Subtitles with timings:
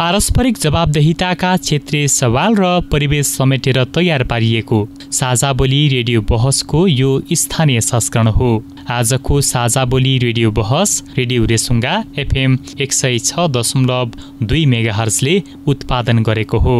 [0.00, 4.78] पारस्परिक जवाबदेहिताका क्षेत्रीय सवाल र परिवेश समेटेर तयार पारिएको।
[5.12, 8.48] साझा बोली रेडियो बहसको यो स्थानीय संस्करण हो।
[8.90, 14.10] आजको साझा बोली रेडियो बहस रेडियो रेसुङ्गा एफएम एक सय छ दशमलव
[14.42, 16.78] दुई मेगाहर्जले उत्पादन गरेको हो।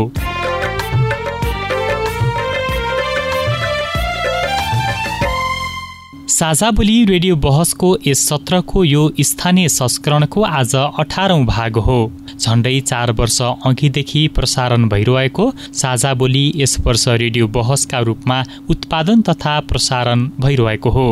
[6.30, 11.96] साझा बोली रेडियो बहसको यस सत्रको यो स्थानीय संस्करणको आज अठारौँ भाग हो।
[12.38, 19.58] झण्डै चार वर्ष अघिदेखि प्रसारण भइरहेको साझा बोली यस वर्ष रेडियो बहसका रूपमा उत्पादन तथा
[19.68, 21.08] प्रसारण भइरहेको हो।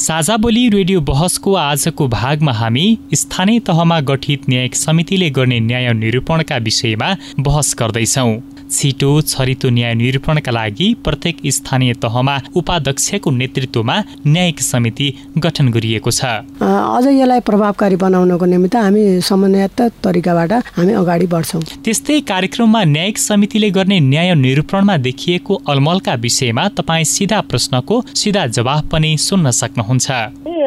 [0.00, 6.56] साझा बोली रेडियो बहसको आजको भागमा हामी स्थानीय तहमा गठित न्यायिक समितिले गर्ने न्याय निरूपणका
[6.64, 8.32] विषयमा बहस गर्दैछौँ।
[8.70, 16.24] छिटो छरितो न्याय निरूपणका लागि प्रत्येक स्थानीय तहमा उपाध्यक्षको नेतृत्वमा न्यायिक समिति गठन गरिएको छ।
[16.60, 23.70] अझ यसलाई प्रभावकारी बनाउनको निमित्त हामी समन्वयत तरिकाबाट हामी अगाडि बढ्छौँ। त्यस्तै कार्यक्रममा न्यायिक समितिले
[23.70, 30.10] गर्ने न्याय निरूपणमा देखिएको अलमलका विषयमा तपाईँ सिधा प्रश्नको सिधा जवाफ पनि सुन्न सक्नुहुन्छ।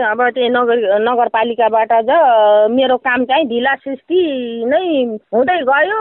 [0.03, 2.11] अब त्यो नगर नगरपालिकाबाट ज
[2.71, 4.21] मेरो काम चाहिँ ढिला सृष्टि
[4.67, 4.83] नै
[5.33, 5.99] हुँदै गयो।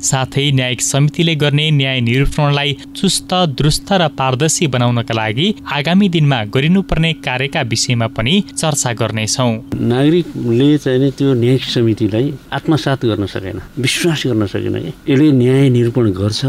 [0.00, 7.12] साथै न्यायिक समितिले गर्ने न्याय निरूपणलाई चुस्त दुरुस्त र पारदर्शी बनाउनका लागि आगामी दिनमा गरिनुपर्ने
[7.26, 9.48] कार्यका विषयमा पनि चर्चा गर्नेछौ।
[9.92, 16.40] नागरिकले चाहिँ त्यो न्यायिक समितिलाई आत्मसात गर्न सकेन विश्वास गर्न सकेन यसले न्याय निरूपण गर्छ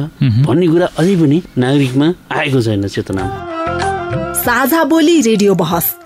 [0.45, 3.23] भन्ने कुरा अझै पनि नागरिकमा आएको छैन चेतना।
[4.43, 5.85] साझा बोली रेडियो बहस।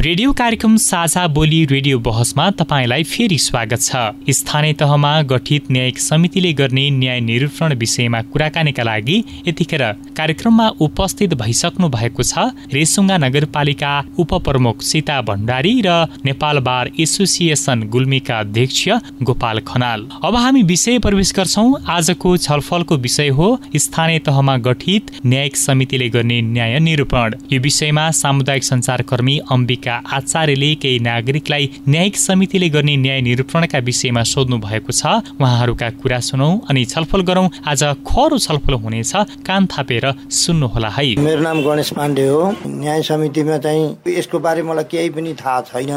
[0.00, 6.52] रेडियो कार्यक्रम साझा बोली रेडियो बहसमा तपाईँलाई फेरि स्वागत छ। स्थानीय तहमा गठित न्यायिक समितिले
[6.52, 9.82] गर्ने न्याय निरूपण विषयमा कुराकानीका लागि यतिखेर
[10.16, 18.38] कार्यक्रममा उपस्थित भइसक्नु भएको छ रेसुङ्गा नगरपालिका उपप्रमुख सीता भण्डारी र नेपाल बार एसोसिएसन गुल्मीका
[18.40, 18.84] अध्यक्ष
[19.22, 25.56] गोपाल खनाल। अब हामी विषय प्रवेश गर्छौ। आजको छलफलको विषय हो स्थानीय तहमा गठित न्यायिक
[25.56, 32.68] समितिले गर्ने न्याय निरूपण। यो विषयमा सामुदायिक सञ्चारकर्मी अम्बिका भएका आचार्यले केही नागरिकलाई न्यायिक समितिले
[32.68, 35.06] गर्ने न्याय निरूपणका विषयमा सोध्नु भएको छ।
[35.38, 39.12] उहाँहरूका कुरा सुनौ अनि छलफल गरौँ। आज खरो छलफल हुनेछ।
[39.46, 44.84] कान थापेर सुन्नुहोला है। मेरो नाम गणेश पाण्डे हो। न्याय समितिमा चाहिँ यसको बारे मलाई
[44.90, 45.90] केही पनि थाहा छैन।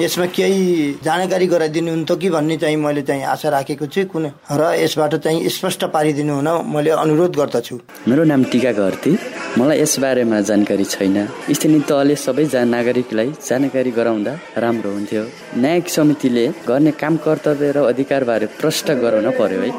[0.00, 0.64] यसमा केही
[1.04, 5.48] जानकारी गराइदिनु हुन्थ्यो कि भन्ने चाहिँ मैले चाहिँ आशा राखेको छु कुन। र यसबाट चाहिँ
[5.48, 7.76] स्पष्ट पारिदिनु हुन मैले अनुरोध गर्दछु।
[8.08, 9.12] मेरो नाम टिका घरती
[9.58, 11.16] मलाई यसबारेमा जानकारी छैन।
[11.52, 14.32] स्थानीय तहले सबै नागरिकलाई जानकारी गराउँदा
[14.64, 15.22] राम्रो हुन्थ्यो।
[15.62, 19.70] न्यायिक समितिले गर्ने काम कर्तव्य र अधिकारबारे प्रष्ट गराउन पर्यो है।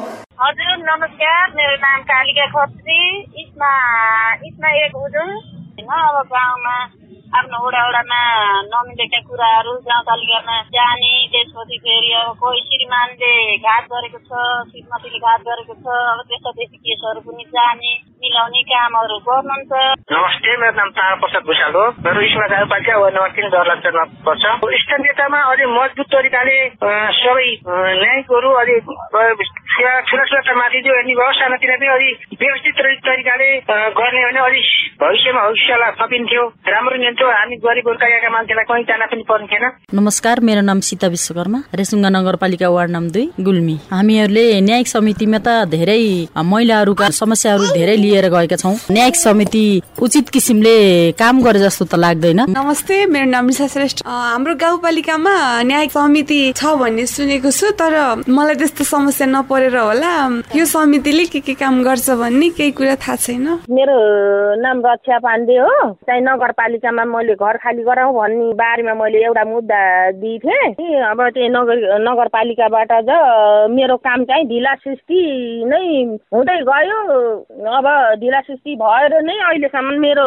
[0.42, 3.00] हजुर नमस्कार। मेरो नाम कालिका खत्री।
[3.42, 3.72] इसमा
[4.48, 5.30] इसमा एक उजुल
[5.86, 6.76] अब गाउँमा
[7.36, 8.20] आफ्नो वडा वडामा
[8.66, 14.30] नमिलेका कुराहरू गाउँपालिकामा जाने त्यसपछि फेरि अब कोही श्रीमानले घात गरेको छ
[14.70, 17.92] श्रीमतीले घात गरेको छ अब त्यस्ता त्यस्ता केसहरू पनि जाने।
[18.26, 19.72] दिलाउने कामहरू गर्नुहुन्छ।
[20.10, 24.44] नमस्ते मेरो नाम तारा प्रसाद भूषाल हो। मेरो इस्मा गाउँपालिका वार्ड नम्बर तिन दरलाचरमा पर्छ
[24.82, 26.58] स्थानीय नेतामा अलि मजबुत तरिकाले
[27.22, 27.48] सबै
[28.02, 28.74] न्यायिकहरू अलि
[29.76, 32.08] ठुला ठुला माथि दियो अनि व्यवस्थातिर पनि अलि
[32.42, 32.74] व्यवस्थित
[33.06, 33.48] तरिकाले
[33.98, 34.60] गर्ने भने अलि
[35.02, 36.42] भविष्यमा भविष्यलाई थपिन्थ्यो।
[36.74, 39.70] राम्रो हुन्थ्यो हामी गरिब हुर्काएका मान्छेलाई कहीँ जान पनि पर्ने
[40.00, 45.48] नमस्कार मेरो नाम सीता विश्वकर्मा। रेसुङ्गा नगरपालिका वार्ड नम्बर दुई गुल्मी। हामीहरूले न्यायिक समितिमा त
[45.76, 46.02] धेरै
[46.52, 49.64] महिलाहरूका समस्याहरू धेरै लिएर गएका छौँ। न्यायिक समिति
[50.02, 50.76] उचित किसिमले
[51.20, 55.34] काम गरे जस्तो त लाग्दैन। नमस्ते मेरो नाम निशा श्रेष्ठ। हाम्रो गाउँपालिकामा
[55.68, 60.14] न्यायिक समिति छ भन्ने सुनेको छु तर मलाई त्यस्तो समस्या नपरेर होला।
[60.56, 63.96] यो समितिले के के काम गर्छ भन्ने केही कुरा थाहा छैन। मेरो
[64.64, 65.74] नाम रक्षा पाण्डे हो।
[66.06, 69.80] चाहिँ नगरपालिकामा मैले घर खाली गराउँ भन्ने बारेमा मैले एउटा मुद्दा
[70.22, 73.10] दिएँ अब त्यही नगर नगरपालिकाबाट ज
[73.76, 75.20] मेरो काम चाहिँ ढिला सृष्टि
[75.68, 75.84] नै
[76.34, 76.98] हुँदै गयो।
[77.76, 77.86] अब
[78.20, 80.26] ढिला सृष्टि भएर नै अहिलेसम्म मेरो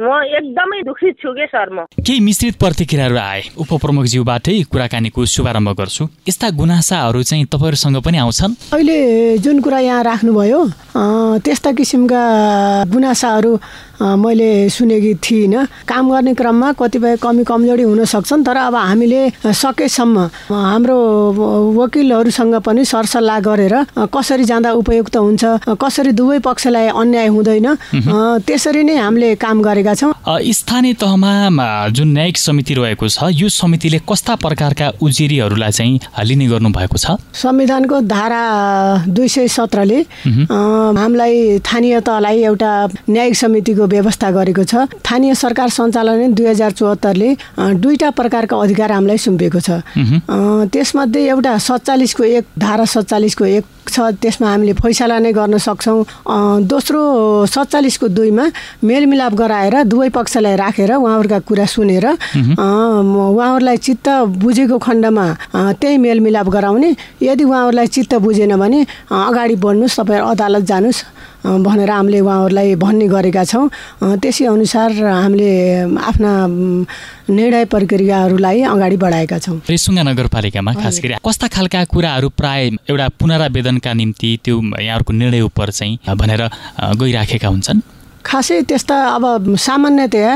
[0.00, 1.84] म एकदमै दुखित छु के सर म?
[2.00, 8.52] केही मिश्रित प्रतिक्रियाहरू आए। उपप्रमुखज्यूबाटै कुराकानीको शुभारम्भ गर्छु। यस्ता गुनासाहरू चाहिँ तपाईँहरूसँग पनि आउँछन्?
[8.74, 8.98] अहिले
[9.38, 10.60] जुन कुरा यहाँ राख्नुभयो
[11.44, 12.22] त्यस्ता किसिमका
[12.92, 13.52] गुनासाहरू
[14.00, 20.16] मैले सुनेकी थिइनँ। काम गर्ने क्रममा कतिपय कमी कमजोरी हुन सक्छन् तर अब हामीले सकेसम्म
[20.50, 20.98] हाम्रो
[21.74, 23.74] वकिलहरूसँग पनि सरसल्लाह गरेर
[24.14, 25.44] कसरी जाँदा उपयुक्त हुन्छ
[25.82, 27.66] कसरी दुवै पक्षलाई अन्याय हुँदैन
[28.46, 30.12] त्यसरी नै हामीले काम गरेका छौँ।
[30.58, 36.68] स्थानीय तहमा जुन न्यायिक समिति रहेको छ यो समितिले कस्ता प्रकारका उजेरीहरूलाई चाहिँ लिने गर्नु
[36.70, 37.18] भएको छ?
[37.34, 38.42] संविधानको धारा
[39.08, 40.00] दुई सय सत्रले
[40.38, 42.72] हामीलाई स्थानीय तहलाई एउटा
[43.08, 49.18] न्यायिक समितिको व्यवस्था गरेको छ। स्थानीय सरकार सञ्चालन दुई हजार चौहत्तरले दुईवटा प्रकारका अधिकार हामीलाई
[49.18, 49.70] सुम्पिएको छ।
[50.72, 55.98] त्यसमध्ये एउटा सत्तालिसको एक धारा सत्तालिसको एक छ त्यसमा हामीले फैसला नै गर्न सक्छौँ।
[56.64, 57.00] दोस्रो
[57.46, 58.44] सत्तालिसको दुईमा
[58.84, 62.06] मेलमिलाप गराएर दुवै पक्षलाई राखेर उहाँहरूका कुरा सुनेर
[62.56, 64.06] उहाँहरूलाई चित्त
[64.38, 65.26] बुझेको खण्डमा
[65.80, 66.90] त्यही मेलमिलाप गराउने।
[67.22, 68.80] यदि उहाँहरूलाई चित्त बुझेन भने
[69.10, 71.04] अगाडि बढ्नुहोस् तपाईँ अदालत जानुहोस्
[71.64, 73.68] भनेर हामीले उहाँहरूलाई भन्ने गरेका छौँ।
[74.22, 75.50] त्यसै अनुसार हामीले
[76.02, 76.30] आफ्ना
[77.30, 83.92] निर्णय प्रक्रियाहरूलाई अगाडि बढाएका छौँ। रेसुङ्गा नगरपालिकामा खास गरी कस्ता खालका कुराहरू प्राय एउटा पुनरावेदनका
[83.92, 86.42] निम्ति त्यो यहाँहरूको निर्णय उप चाहिँ भनेर
[86.96, 87.80] गइराखेका हुन्छन्।
[88.24, 90.32] खासै त्यस्ता अब सामान्यतया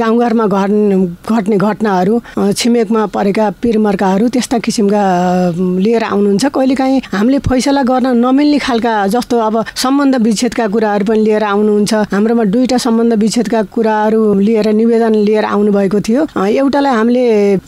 [0.00, 0.70] गाउँघरमा घट
[1.30, 2.14] घट्ने घटनाहरू
[2.56, 5.02] छिमेकमा परेका पिरमर्काहरू त्यस्ता किसिमका
[5.84, 11.44] लिएर आउनुहुन्छ। कहिलेकाहीँ हामीले फैसला गर्न नमिल्ने खालका जस्तो अब सम्बन्ध विच्छेदका कुराहरू पनि लिएर
[11.44, 17.24] आउनुहुन्छ। हाम्रोमा दुईवटा सम्बन्ध विच्छेदका कुराहरू लिएर निवेदन लिएर आउनुभएको थियो। एउटालाई हामीले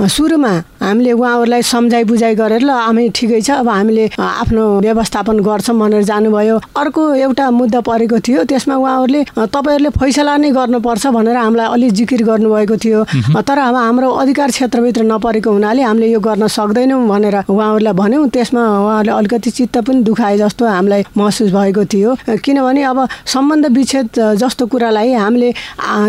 [0.08, 0.52] सुरुमा
[0.82, 6.02] हामीले उहाँहरूलाई सम्झाइ बुझाइ गरेर ल हामी ठिकै छ अब हामीले आफ्नो व्यवस्थापन गर्छौँ भनेर
[6.10, 11.92] जानुभयो। अर्को एउटा मुद्दा परेको थियो त्यसमा उहाँहरूले तपाईँहरूले फैसला नै गर्नुपर्छ भनेर हामीलाई अलिक
[11.92, 13.00] जिकिर गर्नुभएको थियो।
[13.42, 18.62] तर अब हाम्रो अधिकार क्षेत्रभित्र नपरेको हुनाले हामीले यो गर्न सक्दैनौँ भनेर उहाँहरूलाई भन्यौँ। त्यसमा
[18.62, 24.08] उहाँहरूले अलिकति चित्त पनि दुखाए जस्तो हामीलाई महसुस भएको थियो। किनभने अब सम्बन्ध विच्छेद
[24.38, 25.50] जस्तो कुरालाई हामीले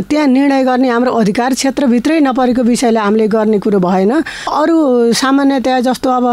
[0.09, 4.77] त्यहाँ निर्णय गर्ने हाम्रो अधिकार क्षेत्रभित्रै नपरेको विषयलाई हामीले गर्ने कुरो भएन। अरू
[5.13, 6.25] सामान्यतया जस्तो अब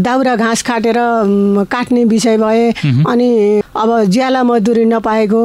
[0.00, 0.98] दाउरा घाँस काटेर
[1.66, 2.70] काट्ने विषय भए
[3.04, 3.28] अनि
[3.76, 5.42] अब ज्याला मजदुरी नपाएको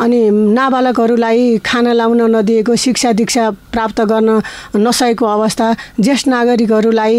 [0.00, 4.40] अनि नाबालकहरूलाई खाना लाउन नदिएको शिक्षा दीक्षा प्राप्त गर्न
[4.76, 5.66] नसकेको अवस्था।
[6.00, 7.16] ज्येष्ठ नागरिकहरूलाई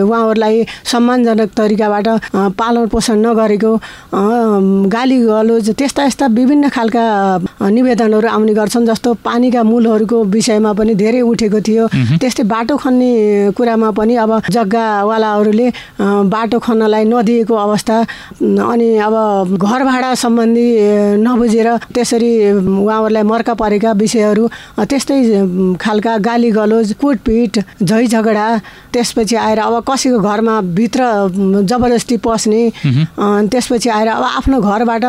[0.00, 2.08] उहाँहरूलाई सम्मानजनक तरिकाबाट
[2.58, 3.72] पालन पोषण नगरेको
[4.94, 7.04] गाली गलोज त्यस्ता यस्ता विभिन्न खालका
[7.70, 11.84] निवेदनहरू आउने गर्छन् जस्तो पानीका मूलहरूको विषयमा पनि धेरै उठेको थियो।
[12.20, 13.10] त्यस्तै बाटो खन्ने
[13.56, 15.68] कुरामा पनि अब जग्गावालाहरूले
[16.28, 17.96] बाटो खन्नलाई नदिएको अवस्था
[18.42, 19.14] अनि अब
[19.56, 20.66] घर भाडा सम्बन्धी
[21.24, 24.44] नबुझेर त्यसरी उहाँहरूलाई मर्का परेका विषयहरू
[24.90, 25.18] त्यस्तै
[25.94, 28.46] खालका गाली गलोज कुटपिट झै झगडा
[28.94, 31.02] त्यसपछि आएर अब कसैको घरमा भित्र
[31.62, 32.62] जबरजस्ती पस्ने
[33.50, 35.04] त्यसपछि आएर अब आफ्नो घरबाट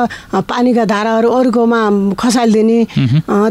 [0.45, 1.81] पानीका धाराहरू अरूकोमा
[2.19, 2.79] खसालिदिने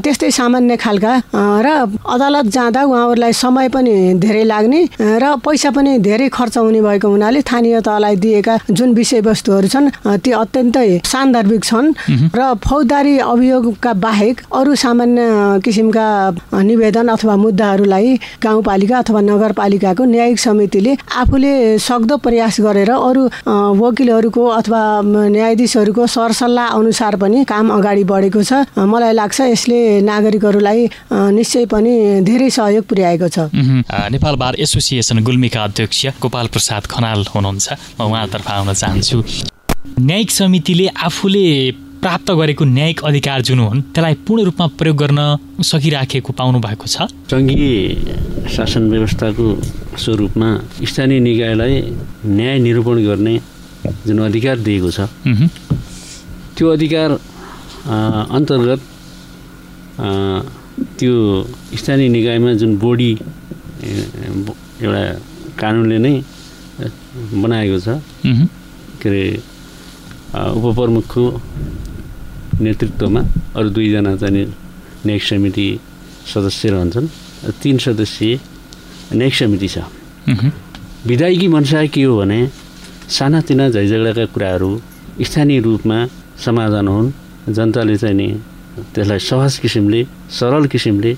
[0.04, 1.12] त्यस्तै सामान्य खालका
[1.58, 1.68] र
[2.06, 4.80] अदालत जाँदा उहाँहरूलाई समय पनि धेरै लाग्ने
[5.18, 9.90] र पैसा पनि धेरै खर्च हुने भएको हुनाले स्थानीय तहलाई दिएका जुन विषयवस्तुहरू छन्
[10.22, 11.92] ती अत्यन्तै सान्दर्भिक छन्
[12.34, 15.22] र फौजदारी अभियोगका बाहेक अरू सामान्य
[15.64, 16.06] किसिमका
[16.64, 18.08] निवेदन अथवा मुद्दाहरूलाई
[18.44, 23.22] गाउँपालिका अथवा नगरपालिकाको न्यायिक समितिले आफूले सक्दो प्रयास गरेर अरू
[23.80, 31.64] वकिलहरूको अथवा न्यायाधीशहरूको सरसल्लाह अनुसार पनि काम अगाडि बढेको छ। मलाई लाग्छ यसले नागरिकहरूलाई निश्चय
[31.66, 33.38] पनि धेरै सहयोग पुर्याएको छ।
[34.12, 37.66] नेपाल बार एसोसिएसन गुल्मीका अध्यक्ष गोपाल प्रसाद खनाल हुनुहुन्छ।
[37.98, 39.18] म उहाँतर्फ आउन चाहन्छु।
[40.00, 41.46] न्यायिक समितिले आफूले
[42.04, 45.20] प्राप्त गरेको न्यायिक अधिकार जुन हुन् त्यसलाई पूर्ण रूपमा प्रयोग गर्न
[45.64, 49.46] सकिराखेको पाउनु भएको छ। सङ्घीय शासन व्यवस्थाको
[50.04, 50.48] स्वरूपमा
[50.84, 51.74] स्थानीय निकायलाई
[52.28, 53.34] न्याय निरूपण गर्ने
[54.06, 55.08] जुन अधिकार दिएको छ
[56.56, 57.10] त्यो अधिकार
[58.36, 58.80] अन्तर्गत
[61.00, 61.14] त्यो
[61.80, 63.10] स्थानीय निकायमा जुन बोडी
[64.84, 65.02] एउटा
[65.56, 66.14] कानुनले नै
[67.40, 67.88] बनाएको छ
[69.00, 69.24] के अरे
[70.34, 71.24] उपप्रमुखको
[72.60, 73.20] नेतृत्वमा
[73.56, 74.44] अरू दुईजना चाहिँ
[75.06, 75.66] न्यायिक समिति
[76.32, 77.06] सदस्य रहन्छन्।
[77.62, 78.38] तिन सदस्यीय
[79.14, 79.78] न्यायिक समिति छ।
[81.06, 82.40] विधायकी मनसा के हो भने
[83.08, 84.70] सानातिना झैझगडाका कुराहरू
[85.20, 85.98] स्थानीय रूपमा
[86.44, 87.12] समाधान हुन्।
[87.48, 88.28] जनताले चाहिँ नि
[88.94, 90.00] त्यसलाई सहज किसिमले
[90.32, 91.12] सरल किसिमले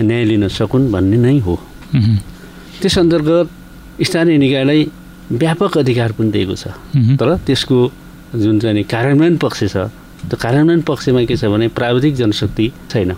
[0.00, 1.54] न्याय लिन सकुन् भन्ने नै हो।
[2.80, 3.48] त्यस अन्तर्गत
[4.04, 4.80] स्थानीय निकायलाई
[5.32, 6.64] व्यापक अधिकार पनि दिएको छ।
[7.16, 7.78] तर त्यसको
[8.36, 9.88] जुन चाहिँ नि कार्यान्वयन पक्ष छ
[10.28, 13.12] त्यो कार्यान्वयन पक्षमा के छ भने प्राविधिक जनशक्ति छैन।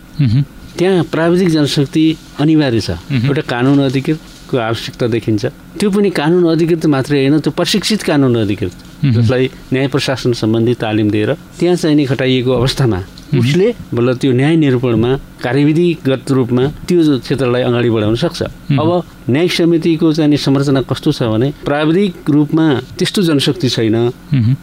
[0.79, 2.05] त्यहाँ प्राविधिक जनशक्ति
[2.41, 2.91] अनिवार्य छ।
[3.25, 5.45] एउटा कानुन अधिकृतको आवश्यकता देखिन्छ।
[5.79, 11.11] त्यो पनि कानुन अधिकृत मात्रै होइन त्यो प्रशिक्षित कानुन अधिकृत। जसलाई न्याय प्रशासन सम्बन्धी तालिम
[11.11, 12.99] दिएर त्यहाँ चाहिँ नि खटाइएको अवस्थामा
[13.39, 15.11] उसले बल्ल त्यो न्याय निरूपणमा
[15.45, 18.43] कार्यविधिगत रूपमा त्यो क्षेत्रलाई अगाडि बढाउन सक्छ।
[18.81, 18.91] अब
[19.29, 22.65] न्यायिक समितिको चाहिँ संरचना कस्तो छ भने प्राविधिक रूपमा
[22.99, 23.97] त्यस्तो जनशक्ति छैन।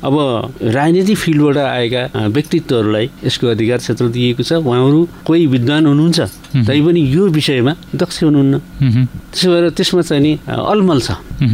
[0.01, 0.15] अब
[0.61, 2.01] राजनीति फिल्डबाट आएका
[2.33, 6.19] व्यक्तित्वहरूलाई यसको अधिकार क्षेत्र दिएको छ। उहाँहरू कोही विद्वान हुनुहुन्छ
[6.67, 8.53] तैपनि यो विषयमा दक्ष हुनुहुन्न।
[9.31, 11.11] त्यसो भएर त्यसमा चाहिँ नि अलमल छ।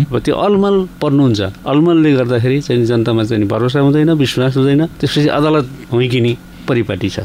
[0.07, 5.65] अब त्यो अलमल पर्नुहुन्छ। अलमलले गर्दाखेरि चाहिँ जनतामा चाहिँ भरोसा हुँदैन विश्वास हुँदैन। त्यसपछि अदालत
[5.91, 6.33] हुँकिने
[6.67, 7.19] परिपाटी छ।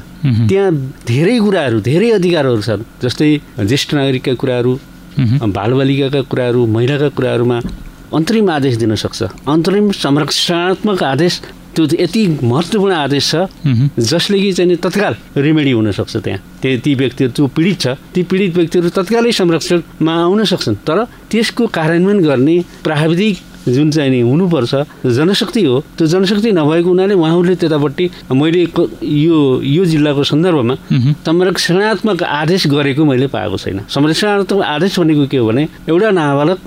[0.48, 0.70] त्यहाँ
[1.06, 3.30] धेरै कुराहरू धेरै अधिकारहरू छन्। जस्तै
[3.60, 4.72] ज्येष्ठ नागरिकका कुराहरू
[5.52, 7.58] बालबालिकाका कुराहरू महिलाका कुराहरूमा
[8.12, 11.34] अन्तरिम आदेश दिन सक्छ। अन्तरिम संरक्षणात्मक आदेश
[11.72, 13.34] त्यो यति महत्त्वपूर्ण आदेश छ
[13.96, 18.52] जसले कि चाहिँ तत्काल रेमेडी हुनसक्छ त्यहाँ। त्यो ती व्यक्तिहरू जो पीडित छ ती पीडित
[18.56, 20.98] व्यक्तिहरू तत्कालै संरक्षणमा आउन सक्छन्। तर
[21.32, 23.36] त्यसको कार्यान्वयन गर्ने प्राविधिक
[23.68, 24.74] जुन चाहिँ नि हुनुपर्छ
[25.06, 28.66] जनशक्ति हो। त्यो जनशक्ति नभएको हुनाले उहाँहरूले त्यतापट्टि मैले
[29.02, 30.74] यो यो जिल्लाको सन्दर्भमा
[31.26, 36.58] संरक्षणात्मक आदेश गरेको मैले पाएको छैन। संरक्षणात्मक आदेश भनेको के हो भने एउटा नाबालक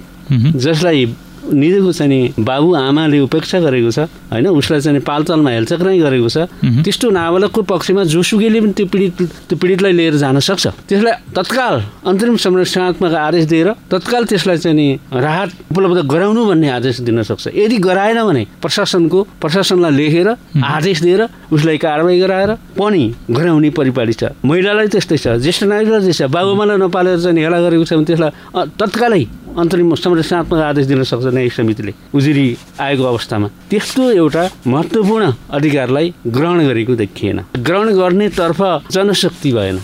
[0.55, 1.05] जसलाई
[1.53, 3.99] निजको चाहिँ बाबु आमाले उपेक्षा गरेको छ
[4.31, 4.47] होइन?
[4.47, 6.37] उसलाई चाहिँ पालचालमा हेलचक्राइ गरेको छ।
[6.83, 9.13] त्यस्तो नाबालकको पक्षमा जोसुकैले पनि त्यो पीडित
[9.49, 11.75] त्यो पीडितलाई लिएर जान सक्छ। त्यसलाई तत्काल
[12.05, 17.47] अन्तरिम संरक्षणात्मक आदेश दिएर तत्काल त्यसलाई चाहिँ नि राहत उपलब्ध गराउनु भन्ने आदेश दिन सक्छ।
[17.53, 20.29] यदि गराएन भने प्रशासनको प्रशासनलाई लेखेर
[20.65, 21.21] आदेश दिएर
[21.51, 27.19] उसलाई कारवाही गराएर पनि गराउने परिपाटी छ। महिलालाई त्यस्तै छ ज्येष्ठ नागरिकलाई त्यस्तै बाबुआमालाई नपालेर
[27.21, 28.31] चाहिँ हेला गरेको छ भने त्यसलाई
[28.79, 29.23] तत्कालै
[29.57, 32.45] अन्तरिम संरचनात्मक आदेश दिन सक्छ न्यायिक समितिले। उजुरी
[32.79, 38.59] आएको अवस्थामा। त्यस्तो एउटा महत्त्वपूर्ण अधिकारलाई ग्रहण गरेको देखिएन। ग्रहण गर्नेतर्फ
[38.91, 39.79] जनशक्ति भएन।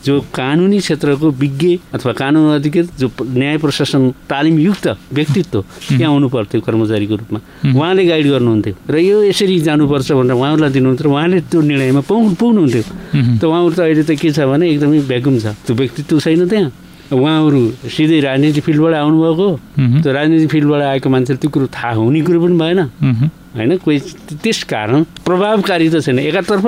[0.00, 6.60] जो कानुनी क्षेत्रको विज्ञ अथवा कानुन अधिकृत जो न्याय प्रशासन तालिमयुक्त व्यक्तित्व त्यहाँ हुनु पर्थ्यो
[6.60, 12.00] कर्मचारीको रूपमा। उहाँले गाइड गर्नुहुन्थ्यो। र यो यसरी जानुपर्छ भनेर उहाँहरूलाई दिनुहुन्थ्यो उहाँले त्यो निर्णयमा
[12.08, 12.82] पुग् पुग्नुहुन्थ्यो।
[13.40, 16.72] त उहाँहरू त अहिले त के छ भने एकदमै भ्याकुम छ। त्यो व्यक्तित्व छैन त्यहाँ।
[17.12, 19.48] उहाँहरू सिधै राजनीति फिल्डबाट आउनुभएको।
[20.02, 22.80] त्यो राजनीति फिल्डबाट आएको मान्छेले त्यो कुरो थाहा हुने कुरो पनि भएन।
[23.50, 23.76] होइन?
[23.82, 23.98] कोही
[24.42, 26.66] त्यस कारण प्रभावकारी त छैन। एकातर्फ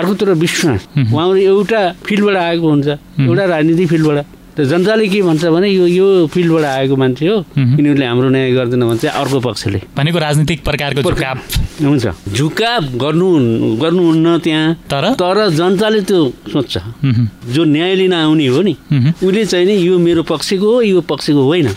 [0.00, 0.80] अर्कोतर्फ विश्वास।
[1.12, 2.88] उहाँहरू एउटा फिल्डबाट आएको हुन्छ।
[3.20, 4.18] एउटा राजनीति फिल्डबाट।
[4.52, 8.82] त जनताले के भन्छ भने यो यो फिल्डबाट आएको मान्छे हो। यिनीहरूले हाम्रो न्याय गर्दैन
[8.88, 11.00] भन्छ अर्को पक्षले। भनेको राजनीतिक प्रकारको
[11.84, 13.28] हुन्छ। झुकाव गर्नु
[13.82, 15.04] गर्नुहुन्न त्यहाँ। तर?
[15.20, 16.20] तर जनताले त्यो
[16.52, 16.78] सोच्छ
[17.54, 18.74] जो न्याय लिन आउने हो नि
[19.22, 21.68] उसले चाहिँ नि यो मेरो पक्षको हो यो पक्षको होइन।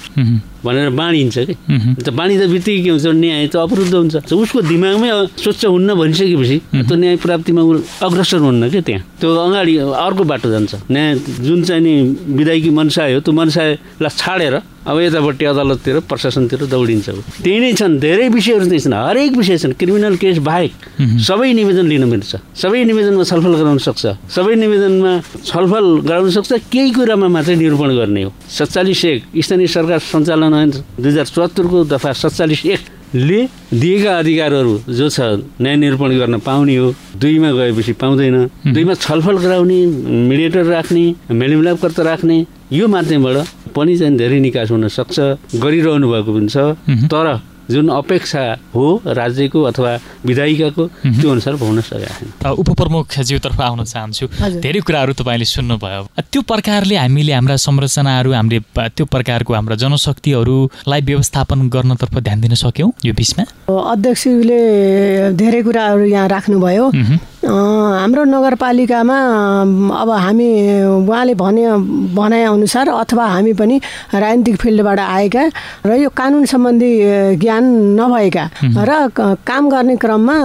[0.66, 1.54] भनेर बाँडिन्छ कि?
[2.02, 3.06] त बाँडिँदा बित्तिकै के हुन्छ?
[3.06, 8.64] न्याय त अवरुद्ध हुन्छ। उसको दिमागमै स्वच्छ हुन्न भनिसकेपछि त्यो न्याय प्राप्तिमा ऊ अग्रसर हुन्न
[8.74, 9.04] क्या त्यहाँ?
[9.22, 11.10] त्यो अगाडि अर्को बाटो जान्छ। न्याय
[11.46, 11.94] जुन चाहिँ नि
[12.36, 14.56] विधायकी मनसाय हो त्यो मनसायलाई छाडेर
[14.86, 17.10] अब यतापट्टि अदालततिर प्रशासनतिर दौडिन्छ
[17.42, 20.74] त्यही नै छन् धेरै विषयहरू त्यही छन् हरेक विषय छन्। क्रिमिनल केस बाहेक
[21.26, 26.90] सबै निवेदन लिन मिल्छ। सबै निवेदनमा छलफल गराउन सक्छ। सबै निवेदनमा छलफल गराउन सक्छ। केही
[26.94, 32.12] कुरामा मात्रै निरूपण गर्ने हो। सत्तालिस एक स्थानीय सरकार सञ्चालन ऐन दुई हजार चौहत्तरको दफा
[32.14, 33.40] सत्तालिस एकले
[33.74, 35.20] दिएका अधिकारहरू जो छ
[35.62, 38.38] न्याय निरूपण गर्न पाउने हो दुईमा गएपछि पाउँदैन।
[38.74, 39.80] दुईमा छलफल गराउने
[40.30, 42.38] मिडिएटर राख्ने मेलमिलापकर्ता राख्ने
[42.72, 43.38] यो माध्यमबाट
[43.76, 45.20] पनि चाहिँ धेरै निकास हुन सक्छ
[45.64, 46.58] गरिरहनु भएको पनि छ।
[47.12, 47.28] तर
[47.70, 48.42] जुन अपेक्षा
[48.76, 49.92] हो राज्यको अथवा
[50.26, 54.26] विधायिकाको त्यो अनुसार हुन सकेका छैन। उपप्रमुखज्यूतर्फ आउन चाहन्छु।
[54.62, 58.60] धेरै कुराहरू तपाईँले सुन्नुभयो। त्यो प्रकारले हामीले हाम्रा संरचनाहरू हामीले
[58.96, 63.44] त्यो प्रकारको हाम्रा जनशक्तिहरूलाई व्यवस्थापन गर्नतर्फ ध्यान दिन सक्यौँ यो बिचमा?
[63.68, 64.60] अध्यक्षले
[65.34, 66.86] धेरै कुराहरू यहाँ राख्नुभयो।
[67.46, 69.18] हाम्रो नगरपालिकामा
[70.02, 70.50] अब हामी
[71.06, 71.64] उहाँले भने
[72.16, 73.76] भनाइअनुसार अथवा हामी पनि
[74.14, 75.44] राजनीतिक फिल्डबाट आएका
[75.86, 76.92] र यो कानुन सम्बन्धी
[77.38, 77.64] ज्ञान
[78.00, 78.46] नभएका
[78.90, 78.92] र
[79.46, 80.38] काम गर्ने क्रममा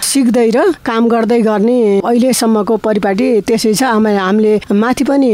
[0.00, 3.82] सिक्दै र काम गर्दै गर्ने अहिलेसम्मको परिपाटी त्यसै छ।
[4.16, 5.30] हामीले माथि पनि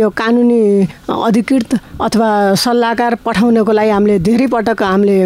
[0.00, 0.60] यो कानुनी
[1.08, 1.70] अधिकृत
[2.04, 5.16] अथवा सल्लाहकार पठाउनको लागि हामीले धेरै पटक हामीले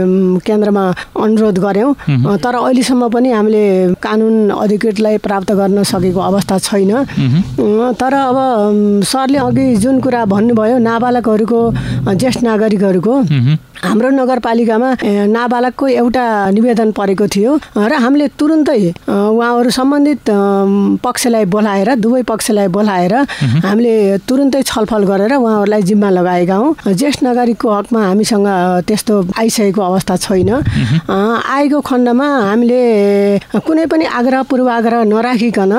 [0.47, 0.85] केन्द्रमा
[1.19, 1.93] अनुरोध गऱ्यौँ।
[2.39, 3.65] तर अहिलेसम्म पनि हामीले
[3.99, 6.93] कानुन अधिकृतलाई प्राप्त गर्न सकेको अवस्था छैन।
[7.95, 8.37] तर अब
[9.05, 11.61] सरले अघि जुन कुरा भन्नुभयो नाबालकहरूको
[12.15, 13.15] ज्येष्ठ नागरिकहरूको।
[13.83, 14.89] हाम्रो नगरपालिकामा
[15.37, 16.25] नाबालकको एउटा
[16.57, 20.31] निवेदन परेको थियो र हामीले तुरुन्तै उहाँहरू सम्बन्धित
[21.05, 23.15] पक्षलाई बोलाएर दुवै पक्षलाई बोलाएर
[23.67, 23.95] हामीले
[24.29, 28.49] तुरुन्तै छलफल गरेर उहाँहरूलाई जिम्मा लगाएका हौँ। ज्येष्ठ नागरिकको हकमा हामीसँग
[28.89, 30.51] त्यस्तो आइसकेको अवस्था छैन।
[31.09, 32.83] आएको खण्डमा हामीले
[33.67, 35.73] कुनै पनि आग्रह पूर्वाग्रह नराखिकन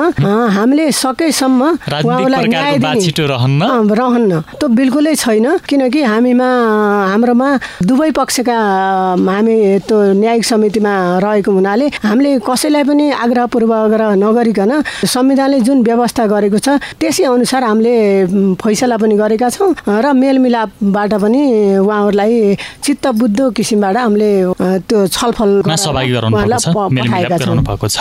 [0.56, 1.60] हामीले सकेसम्म
[2.04, 2.76] उहाँहरूलाई न्याय
[3.22, 6.48] रहन्न। त्यो बिल्कुलै छैन किनकि हामीमा
[7.12, 7.48] हाम्रोमा
[7.92, 8.56] दुवै पक्षका
[9.20, 10.92] हामी त्यो न्यायिक समितिमा
[11.24, 14.72] रहेको हुनाले हामीले कसैलाई पनि आग्रह पूर्वाग्रह नगरिकन
[15.04, 17.94] संविधानले जुन व्यवस्था गरेको छ त्यसै अनुसार हामीले
[18.56, 21.42] फैसला पनि गरेका छौँ र मेलमिलापबाट पनि
[21.84, 24.30] उहाँहरूलाई चित्त बुद्ध किसिमबाट हामीले
[24.88, 27.98] त्यो छलफल सहभागी गराउनु भएको छ?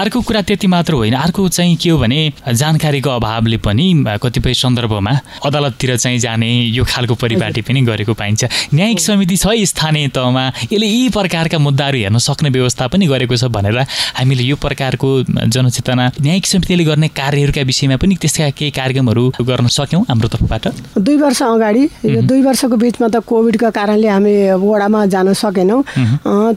[0.00, 3.86] अर्को कुरा त्यति मात्र होइन। अर्को चाहिँ के हो भने जानकारीको अभावले पनि
[4.24, 5.12] कतिपय सन्दर्भमा
[5.44, 10.46] अदालततिर चाहिँ जाने यो खालको परिपाटी पनि गरेको पाइन्छ। न्यायिक समिति समिति छ स्थानीय तहमा
[10.72, 13.78] यसले यी प्रकारका मुद्दाहरू हेर्न सक्ने व्यवस्था पनि गरेको छ भनेर
[14.18, 15.08] हामीले यो प्रकारको
[15.48, 20.64] जनचेतना न्यायिक समितिले गर्ने कार्यहरूका विषयमा पनि त्यसका केही कार्यक्रमहरू गर्न सक्यौँ हाम्रो तर्फबाट।
[20.98, 25.82] दुई वर्ष अगाडि यो दुई वर्षको बिचमा त कोभिडका कारणले हामी वडामा जान सकेनौँ।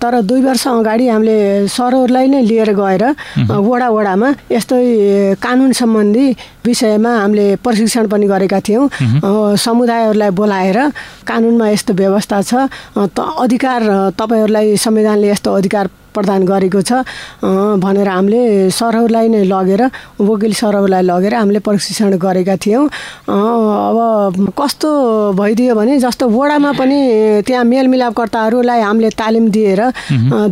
[0.02, 3.04] तर दुई वर्ष अगाडि हामीले सरहरूलाई नै लिएर गएर
[3.50, 6.28] वडा वडामा यस्तै कानुन सम्बन्धी
[6.66, 8.88] विषयमा हामीले प्रशिक्षण पनि गरेका थियौँ।
[9.56, 10.80] समुदायहरूलाई बोलाएर
[11.28, 12.67] कानुनमा यस्तो व्यवस्था छ
[13.38, 13.84] अधिकार
[14.20, 16.92] तपाईँहरूलाई संविधानले यस्तो अधिकार प्रदान गरेको छ।
[17.78, 18.42] भनेर हामीले
[18.74, 19.82] सरहरूलाई नै लगेर
[20.20, 22.86] वकिल सरहरूलाई लगेर हामीले प्रशिक्षण गरेका थियौँ।
[23.30, 24.90] अब कस्तो
[25.38, 27.00] भइदियो भने जस्तो वडामा पनि
[27.48, 29.82] त्यहाँ मेलमिलापकर्ताहरूलाई हामीले तालिम दिएर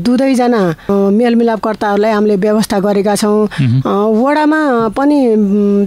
[0.05, 3.47] दुवैजना मेलमिलापकर्ताहरूलाई हामीले व्यवस्था गरेका छौँ।
[4.15, 4.61] वडामा
[4.97, 5.19] पनि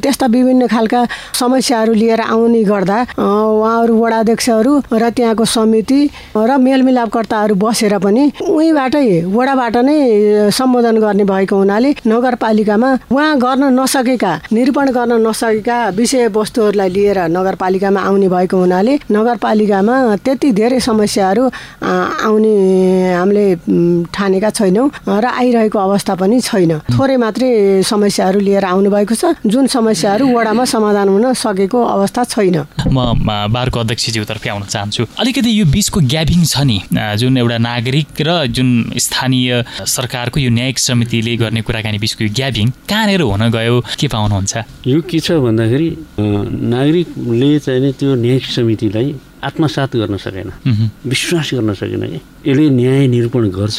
[0.02, 1.00] त्यस्ता विभिन्न खालका
[1.38, 6.00] समस्याहरू लिएर आउने गर्दा उहाँहरू वडाध्यक्षहरू र त्यहाँको समिति
[6.36, 13.64] र मेलमिलापकर्ताहरू बसेर पनि उहीँबाटै वडाबाट बाट नै सम्बोधन गर्ने भएको हुनाले नगरपालिकामा उहाँ गर्न
[13.76, 21.44] नसकेका निरूपण गर्न नसकेका विषयवस्तुहरूलाई लिएर नगरपालिकामा आउने भएको हुनाले नगरपालिकामा त्यति धेरै समस्याहरू
[21.84, 22.54] आउने
[23.12, 23.44] हामीले
[24.08, 29.66] ठानेका छैनौँ र आइरहेको अवस्था पनि छैन। थोरै मात्रै समस्याहरू लिएर आउनु भएको छ। जुन
[29.68, 32.56] समस्याहरू वडामा समाधान हुन सकेको अवस्था छैन।
[32.88, 32.96] म
[33.52, 36.78] बारको अध्यक्षज्यूतर्फ आउन चाहन्छु। अलिकति यो बिचको ग्यापिङ छ नि
[37.20, 39.47] जुन एउटा नागरिक र जुन स्थानीय
[39.86, 43.76] सरकारको यो न्यायिक समितिले गर्ने कुराकानी बिचको यो ग्यापिङ कहाँनिर हुन गयो?
[44.00, 44.54] के पाउनुहुन्छ?
[44.86, 49.08] यो के छ भन्दाखेरि नागरिकले चाहिँ त्यो न्यायिक समितिलाई
[49.48, 50.48] आत्मसात गर्न सकेन।
[51.06, 52.04] विश्वास गर्न सकेन
[52.46, 53.78] यसले न्याय निरूपण गर्छ।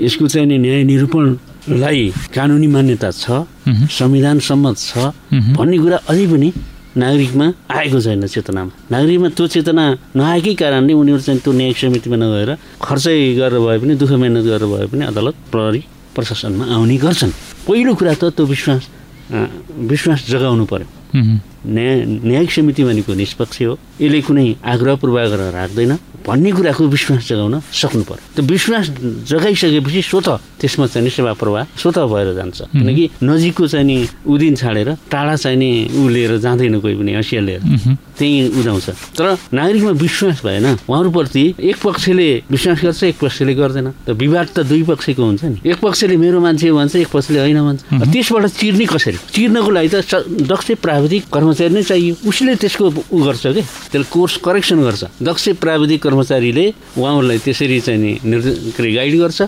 [0.00, 2.02] यसको चाहिँ नि न्याय निरूपणलाई
[2.34, 5.12] कानुनी मान्यता छ संविधान सम्मत छ
[5.58, 6.48] भन्ने कुरा अझै पनि
[6.96, 9.84] नागरिकमा आएको छैन चेतनामा नागरिकमा त्यो चेतना
[10.18, 12.50] नआएकै कारणले उनीहरू चाहिँ त्यो न्यायिक समितिमा नगएर
[12.82, 15.82] खर्चै गरेर भए पनि दुःख मेहनत गरेर भए पनि अदालत प्रहरी
[16.14, 17.32] प्रशासनमा आउने गर्छन्।
[17.66, 18.82] पहिलो कुरा त त्यो विश्वास
[19.92, 26.50] विश्वास जगाउनु पर्यो। न्याय न्यायिक समिति भनेको निष्पक्ष हो। यसले कुनै आग्रह पूर्वाग्रह राख्दैन। भन्ने
[26.52, 28.86] कुराको विश्वास जगाउन सक्नु पर्यो त्यो विश्वास
[29.28, 30.28] जगाइसकेपछि स्वत
[30.60, 33.96] त्यसमा चाहिँ सेवा प्रवाह स्वत भएर जान्छ। किनकि नजिकको चाहिँ नि
[34.28, 37.60] उदिन छाडेर टाढा चाहिँ नि ऊ लिएर जाँदैन कोही पनि हँसिया लिएर।
[38.20, 44.08] त्यही उदाउँछ। तर नागरिकमा विश्वास भएन। उहाँहरूप्रति एक पक्षले विश्वास गर्छ एक पक्षले गर्दैन। त
[44.12, 47.80] विवाद त दुई पक्षको हुन्छ नि। एक पक्षले मेरो मान्छे भन्छ एक पक्षले होइन भन्छ
[48.12, 49.18] त्यसबाट चिर्ने कसरी?
[49.32, 49.96] चिर्नको लागि त
[50.52, 50.68] दक्ष
[51.00, 53.62] प्राविधिक कर्मचारी नै चाहियो। उसले त्यसको ऊ गर्छ कि?
[53.88, 56.64] त्यसले कोर्स करेक्सन गर्छ। दक्ष प्राविधिक कर्मचारीले
[57.00, 59.40] उहाँहरूलाई त्यसरी चाहिँ नि निर्देश गाइड गर्छ।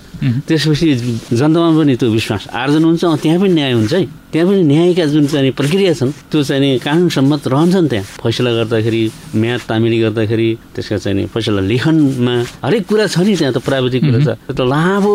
[0.49, 0.89] त्यसपछि
[1.29, 5.27] जनतामा पनि त्यो विश्वास आर्जन हुन्छ त्यहाँ पनि न्याय हुन्छ है। त्यहाँ पनि न्यायका जुन
[5.29, 9.03] चाहिँ प्रक्रिया छन् त्यो चाहिँ कानुन सम्मत रहन्छन् त्यहाँ। फैसला गर्दाखेरि
[9.37, 14.21] म्याद तामिली गर्दाखेरि त्यसका चाहिँ फैसला लेखनमा हरेक कुरा छ नि त्यहाँ त प्राविधिक कुरा
[14.25, 15.13] छ। त्यो लामो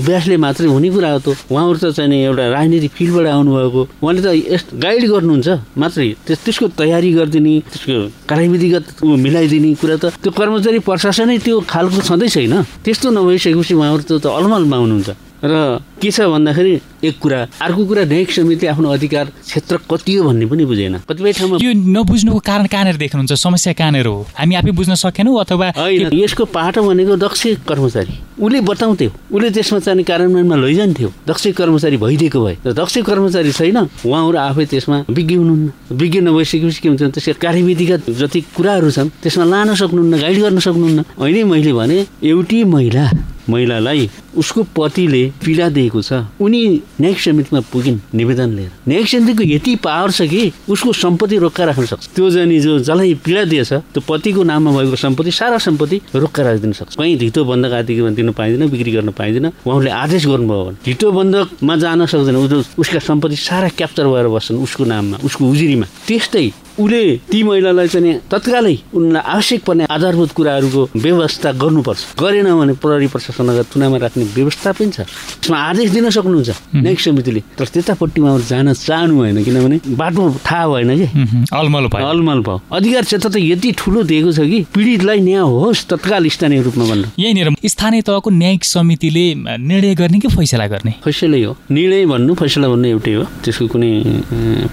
[0.00, 4.28] अभ्यासले मात्रै हुने कुरा हो त उहाँहरू त चाहिँ एउटा राजनीतिक फिल्डबाट आउनुभएको। उहाँले त
[4.32, 10.78] यस गाइड गर्नुहुन्छ मात्रै। त्यस त्यसको तयारी गरिदिने त्यसको कार्यविधिगत मिलाइदिने कुरा त त्यो कर्मचारी
[10.80, 16.80] प्रशासनै त्यो खालको छँदै छैन। त्यस्तो नभइसकेपछि उहाँहरू त अलमलमा हुनुहुन्छ। र के छ भन्दाखेरि
[17.04, 21.32] एक कुरा अर्को कुरा न्यायिक समिति आफ्नो अधिकार क्षेत्र कति हो भन्ने पनि बुझेन। कतिपय
[21.32, 23.32] ठाउँमा यो नबुझ्नुको कारण कहाँनिर देख्नुहुन्छ?
[23.32, 24.26] समस्या कहाँनिर हो?
[24.36, 29.78] हामी आफै बुझ्न सकेनौँ अथवा होइन यसको पाटो भनेको दक्ष कर्मचारी। उसले बताउँथ्यो। उसले त्यसमा
[29.80, 35.34] चाहिँ कार्यान्वयनमा लैजान्थ्यो। दक्ष कर्मचारी भइदिएको भए। र दक्ष कर्मचारी छैन उहाँहरू आफै त्यसमा विज्ञ
[35.36, 40.58] हुनुहुन्न। विज्ञ नभइसकेपछि के हुन्छ त्यसको कार्यविधिगत जति कुराहरू छन् त्यसमा लान सक्नुहुन्न गाइड गर्न
[40.60, 43.04] सक्नुहुन्न। अहिले मैले भने एउटी महिला
[43.48, 46.60] महिलालाई उसको पतिले पीडा दिएको छ उनी
[47.00, 51.84] न्यायिक समितिमा पुगिन् निवेदन लिएर। न्यायिक समितिको यति पावर छ कि उसको सम्पत्ति रोक्का राख्न
[51.86, 56.42] सक्छ। त्यो जाने जो जसलाई पीडा दिएछ त्यो पतिको नाममा भएको सम्पत्ति सारा सम्पत्ति रोक्का
[56.42, 60.78] राखिदिन सक्छ। कहीँ धितो बन्धक आदि दिन पाइँदैन बिक्री गर्न पाइँदैन उहाँले आदेश गर्नुभयो भने।
[60.84, 62.36] धितो बन्धकमा जान सक्दैन
[62.78, 68.14] उसका सम्पत्ति सारा क्याप्चर भएर बस्छन् उसको नाममा उसको उजुरीमा। त्यस्तै उसले ती महिलालाई चाहिँ
[68.30, 74.72] तत्कालै उनलाई आवश्यक पर्ने आधारभूत कुराहरूको व्यवस्था गर्नुपर्छ। गरेन भने प्रहरी प्रशासनलाई चुनावमा राख्ने व्यवस्था
[74.76, 75.00] पनि छ।
[75.40, 80.64] त्यसमा आदेश दिन सक्नुहुन्छ न्यायिक समितिले। तर त्यतापट्टि उहाँहरू जान चाहनु भएन किनभने बाटो थाहा
[80.68, 81.06] भएन कि?
[81.52, 85.86] अलमल भयो। अलमल भयो। अधिकार क्षेत्र त यति ठुलो दिएको छ कि पीडितलाई न्याय होस्
[85.88, 90.92] तत्काल स्थानीय रूपमा भन्नु। यहीँनिर स्थानीय तहको न्यायिक समितिले निर्णय गर्ने कि फैसला गर्ने?
[91.04, 93.90] फैसलै हो। निर्णय भन्नु फैसला भन्नु एउटै हो। त्यसको कुनै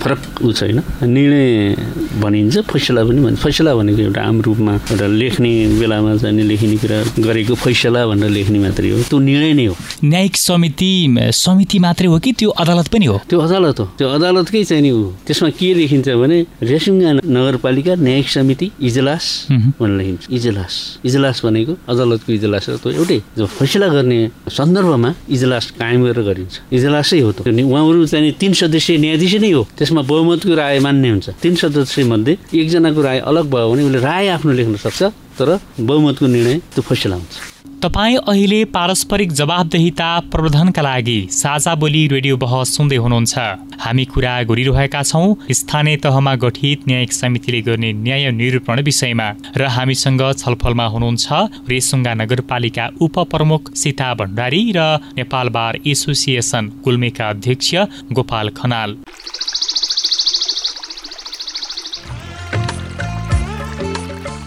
[0.02, 1.76] फरक ऊ छैन। निर्णय
[2.22, 6.98] भनिन्छ फैसला पनि भन्छ। फैसला भनेको एउटा आम रूपमा एउटा लेख्ने बेलामा चाहिँ लेखिने कुरा
[7.20, 10.92] गरेको फैसला भनेर लेख्ने मात्रै हो। त्यो निर्णय नै हो। न्यायिक समिति
[11.34, 13.18] समिति मात्रै हो कि त्यो अदालत पनि हो?
[13.30, 18.28] त्यो अदालत हो। त्यो अदालतकै चाहिँ नि हो। त्यसमा के लेखिन्छ भने रेसुङ्गा नगरपालिका न्यायिक
[18.30, 20.74] समिति इजलास भनेर लेखिन्छ। इजलास।
[21.06, 26.54] इजलास भनेको अदालतको इजलास हो। त्यो एउटै। जो फैसला गर्ने सन्दर्भमा इजलास कायम गरेर गरिन्छ।
[26.74, 31.28] इजलासै हो त उहाँहरू चाहिँ तिन सदस्यीय न्यायाधीश नै हो। त्यसमा बहुमतको राय मान्ने हुन्छ।
[31.42, 35.02] तिन सदस्य सदस्य मध्ये एकजनाको राय अलग भयो भने उसले राय आफ्नो लेख्न सक्छ
[35.40, 37.52] तर बहुमतको निर्णय त्यो फैसला हुन्छ।
[37.84, 43.36] तपाईँ अहिले पारस्परिक जवाबदेहिता प्रवर्धनका लागि साझा बोली रेडियो बहस सुन्दै हुनुहुन्छ।
[43.84, 50.24] हामी कुरा गरिरहेका छौँ स्थानीय तहमा गठित न्यायिक समितिले गर्ने न्याय निरूपण विषयमा र हामीसँग
[50.40, 51.28] छलफलमा हुनुहुन्छ
[51.70, 54.88] रेसुङ्गा नगरपालिका उपप्रमुख सीता भण्डारी र
[55.20, 57.76] नेपाल बार एसोसिएसन गुल्मेका अध्यक्ष
[58.16, 58.98] गोपाल खनाल।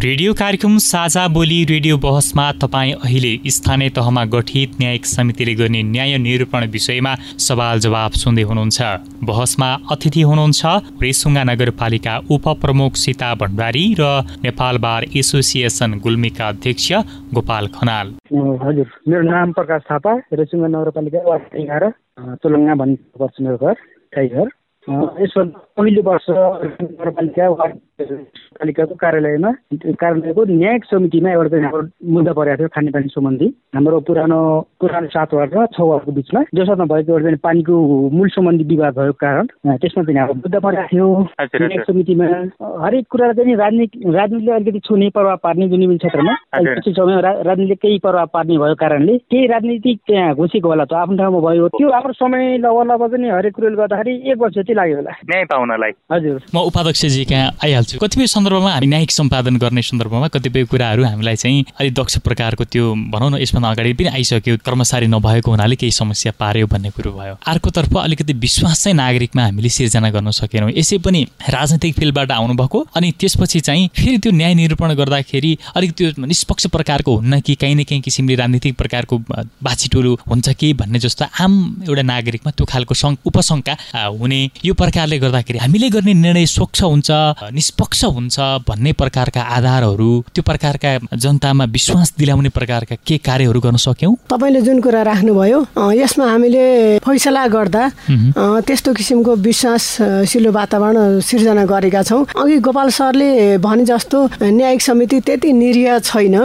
[0.00, 6.16] रेडियो कार्यक्रम साझा बोली रेडियो बहसमा तपाईँ अहिले स्थानीय तहमा गठित न्यायिक समितिले गर्ने न्याय
[6.18, 7.14] निरूपण विषयमा
[7.46, 8.78] सवाल जवाब सुन्दै हुनुहुन्छ।
[9.26, 10.62] बहसमा अतिथि हुनुहुन्छ
[11.02, 14.12] रेसुङ्गा नगरपालिका उपप्रमुख सीता भण्डारी र
[14.46, 16.86] नेपाल बार एसोसिएसन गुल्मीका अध्यक्ष
[17.34, 18.14] गोपाल खनाल।
[18.62, 21.90] हजुर मेरो नाम प्रकाश थापा रेसुङ्गा नगरपालिका वार्ड एघार
[22.38, 23.74] चोलङ्गा भन्ने पर्छ मेरो घर
[24.14, 24.46] टाइगर
[24.86, 27.76] यसभन्दा पहिलो वर्ष नगरपालिका वार्ड
[28.58, 29.50] पालिकाको कार्यालयमा
[30.02, 31.82] कार्यालयको न्यायिक समितिमा एउटा चाहिँ हाम्रो
[32.14, 34.38] मुद्दा परेको थियो खानेपानी सम्बन्धी। हाम्रो पुरानो
[34.80, 37.74] पुरानो सात वार्ड र छ वार्डको बिचमा। जोसँग भएको एउटा चाहिँ पानीको
[38.10, 39.46] मूल सम्बन्धी विवाद भएको कारण
[39.82, 41.06] त्यसमा चाहिँ हाम्रो मुद्दा परेको थियो।
[41.38, 42.26] न्यायिक समितिमा
[42.84, 47.98] हरेक कुरा चाहिँ राजनीति राजनीतिले अलिकति छुने प्रभाव पार्ने जुन क्षेत्रमा पछि समय राजनीतिले केही
[48.06, 52.12] प्रभाव पार्ने भएको कारणले केही राजनीतिक त्यहाँ घुसेको होला त आफ्नो ठाउँमा भयो। त्यो हाम्रो
[52.18, 55.12] समय लव लव चाहिँ हरेक कुरोले गर्दाखेरि एक वर्ष जति लाग्यो होला।
[55.68, 60.64] पाउनलाई हजुर। म उपाध्यक्षजी कहाँ आइहाल्छु। हाल्छु कतिपय सन्दर्भमा हामी न्यायिक सम्पादन गर्ने सन्दर्भमा कतिपय
[60.64, 65.50] कुराहरू हामीलाई चाहिँ अलिक दक्ष प्रकारको त्यो भनौँ न यसभन्दा अगाडि पनि आइसक्यो। कर्मचारी नभएको
[65.50, 70.30] हुनाले केही समस्या पार्यो भन्ने कुरो भयो। अर्कोतर्फ अलिकति विश्वास चाहिँ नागरिकमा हामीले सिर्जना गर्न
[70.30, 75.92] सकेनौँ। यसै पनि राजनैतिक फिल्डबाट आउनुभएको अनि त्यसपछि चाहिँ फेरि त्यो न्याय निरूपण गर्दाखेरि अलिक
[75.92, 79.18] त्यो निष्पक्ष प्रकारको हुन्न कि काहीँ न काहीँ किसिमले राजनीतिक प्रकारको
[79.64, 81.52] बाछिटोहरू हुन्छ कि भन्ने जस्तो आम
[81.88, 82.94] एउटा नागरिकमा त्यो खालको
[83.26, 83.74] उपशङ्का
[84.20, 87.10] हुने यो प्रकारले गर्दाखेरि हामीले गर्ने निर्णय स्वच्छ हुन्छ
[87.52, 94.14] निष्पक्ष हुन्छ भन्ने प्रकारका आधारहरू त्यो प्रकारका जनतामा विश्वास दिलाउने प्रकारका के कार्यहरू गर्न सक्यौँ?
[94.30, 95.58] तपाईँले जुन कुरा राख्नुभयो
[95.92, 96.64] यसमा हामीले
[97.02, 97.82] फैसला गर्दा
[98.66, 105.52] त्यस्तो किसिमको विश्वासशीलो वातावरण सिर्जना गरेका छौँ। अघि गोपाल सरले भने जस्तो न्यायिक समिति त्यति
[105.52, 106.36] निरीह छैन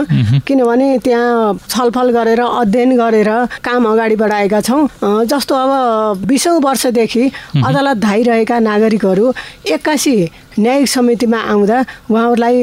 [0.42, 3.30] किनभने त्यहाँ छलफल गरेर अध्ययन गरेर
[3.62, 4.82] काम अगाडि बढाएका छौँ।
[5.30, 7.24] जस्तो अब बिसौँ वर्षदेखि
[7.62, 8.58] अदालत धाइरहेका
[9.03, 9.31] नागरिकहरू
[9.67, 10.15] एक्कासी
[10.58, 11.78] न्यायिक समितिमा आउँदा
[12.10, 12.56] उहाँहरूलाई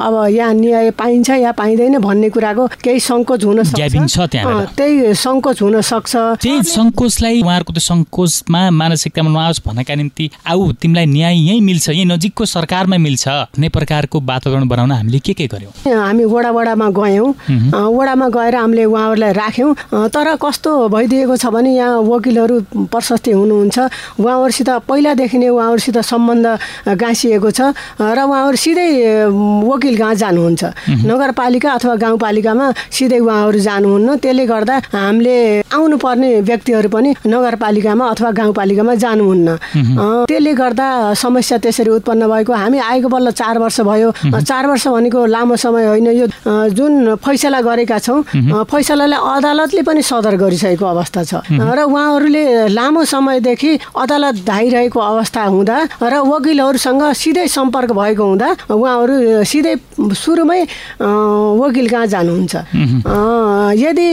[0.00, 4.16] अब यहाँ न्याय पाइन्छ या पाइँदैन भन्ने कुराको केही सङ्कोच हुन सक्छ।
[4.76, 6.12] त्यही सङ्कोच हुन सक्छ।
[6.42, 12.06] त्यही सङ्कोचलाई उहाँहरूको त्यो सङ्कोचमा मानसिकतामा नआओस् भन्नका निम्ति आऊ तिमीलाई न्याय यहीँ मिल्छ यहीँ
[12.06, 15.72] नजिकको सरकारमा मिल्छ। भन्ने प्रकारको वातावरण बनाउन हामीले के के गर्यौँ?
[15.84, 17.28] हामी वडा वडामा गयौँ
[17.72, 19.74] वडामा गएर हामीले उहाँहरूलाई राख्यौँ।
[20.14, 22.56] तर कस्तो भइदिएको छ भने यहाँ वकिलहरू
[22.92, 23.78] प्रशस्ति हुनुहुन्छ।
[24.20, 26.46] उहाँहरूसित पहिलादेखि नै उहाँहरूसित सम्बन्ध
[26.94, 27.60] गाँसिएको छ
[28.00, 28.88] र उहाँहरू सिधै
[29.28, 30.62] वकिल कहाँ जानुहुन्छ।
[31.04, 35.36] नगरपालिका अथवा गाउँपालिकामा सिधै उहाँहरू जानुहुन्न। त्यसले गर्दा हामीले
[35.74, 39.48] आउनुपर्ने व्यक्तिहरू पनि नगरपालिकामा अथवा गाउँपालिकामा जानुहुन्न।
[40.28, 44.08] त्यसले गर्दा समस्या त्यसरी उत्पन्न भएको हामी आएको बल्ल चार वर्ष भयो।
[44.44, 46.26] चार वर्ष भनेको लामो समय होइन यो
[46.74, 48.22] जुन फैसला गरेका छौँ
[48.70, 55.76] फैसलालाई अदालतले पनि सदर गरिसकेको अवस्था छ। र उहाँहरूले लामो समयदेखि अदालत धाइरहेको अवस्था हुँदा
[56.02, 60.60] र वकिलहरू सरकारसँग सिधै सम्पर्क भएको हुँदा उहाँहरू सिधै सुरुमै
[61.00, 62.54] वकिल कहाँ जानुहुन्छ।
[63.80, 64.08] यदि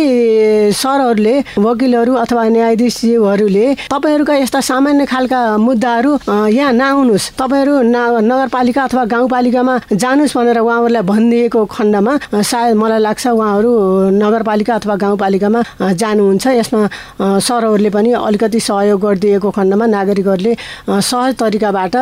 [0.71, 6.11] सरहरूले वकिलहरू अथवा न्यायाधीशज्यूहरूले तपाईँहरूका यस्ता सामान्य खालका मुद्दाहरू
[6.55, 13.71] यहाँ नआउनुहोस्। तपाईँहरू नगरपालिका अथवा गाउँपालिकामा जानुहोस् भनेर उहाँहरूलाई भनिदिएको खण्डमा सायद मलाई लाग्छ उहाँहरू
[14.15, 15.61] नगरपालिका अथवा गाउँपालिकामा
[15.99, 16.81] जानुहुन्छ। यसमा
[17.19, 20.53] सरहरूले पनि अलिकति सहयोग गरिदिएको खण्डमा नागरिकहरूले
[20.87, 21.95] सहज तरिकाबाट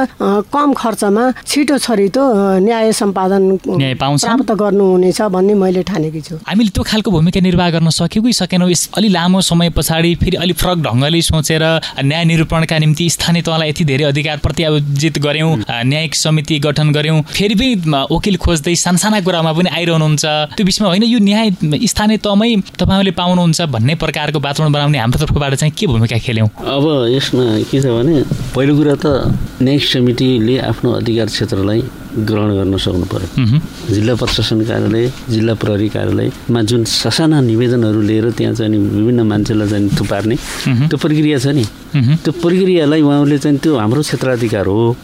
[0.60, 2.24] कम खर्चमा छिटो छरितो
[2.60, 3.44] न्याय सम्पादन
[3.80, 8.24] न्याय पाउँछ प्राप्त गर्नुहुनेछ भन्ने मैले ठानेकी छु। हामीले त्यो खालको भूमिका निर्वाह गर्न सक्यौँ
[8.26, 8.70] कि सकेनौँ?
[8.70, 11.64] यस अलि लामो समय पछाडि फेरि अलिक फरक ढङ्गले सोचेर
[12.04, 15.56] न्याय निरूपणका निम्ति स्थानीय तहलाई यति धेरै अधिकार प्रत्याजित गऱ्यौँ
[15.88, 20.26] न्यायिक समिति गठन गऱ्यौँ। फेरि पनि वकिल खोज्दै सानसाना कुरामा पनि आइरहनुहुन्छ।
[20.60, 21.48] त्यो बिचमा होइन यो न्याय
[21.88, 26.50] स्थानीय तहमै तपाईँहरूले पाउनुहुन्छ भन्ने प्रकारको वातावरण बनाउने हाम्रो तर्फबाट चाहिँ के भूमिका खेल्यौँ?
[26.68, 26.84] अब
[27.16, 28.24] यसमा के छ भने
[28.56, 29.06] पहिलो कुरा त
[29.62, 31.82] न्यायिक समितिले ले आफ्नो अधिकार क्षेत्रलाई
[32.26, 33.30] ग्रहण गर्न सक्नु पर्यो।
[33.94, 39.90] जिल्ला प्रशासन कार्यालय जिल्ला प्रहरी कार्यालयमा जुन ससाना निवेदनहरू लिएर त्यहाँ चाहिँ विभिन्न मान्छेलाई चाहिँ
[39.94, 40.36] थुपार्ने
[40.90, 41.66] त्यो प्रक्रिया छ नि।
[42.26, 44.96] त्यो प्रक्रियालाई उहाँहरूले चाहिँ त्यो हाम्रो क्षेत्राधिकार हो।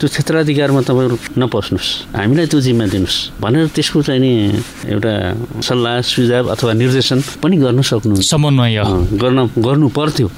[0.00, 4.32] त्यो क्षेत्राधिकारमा तपाईँहरू नपस्नुहोस्। हामीलाई त्यो जिम्मा दिनुहोस् भनेर त्यसको चाहिँ नि
[4.88, 5.12] एउटा
[5.60, 8.76] सल्लाह सुझाव अथवा निर्देशन पनि गर्न सक्नु समन्वय।
[9.20, 10.28] गर्न गर्नु पर्थ्यो।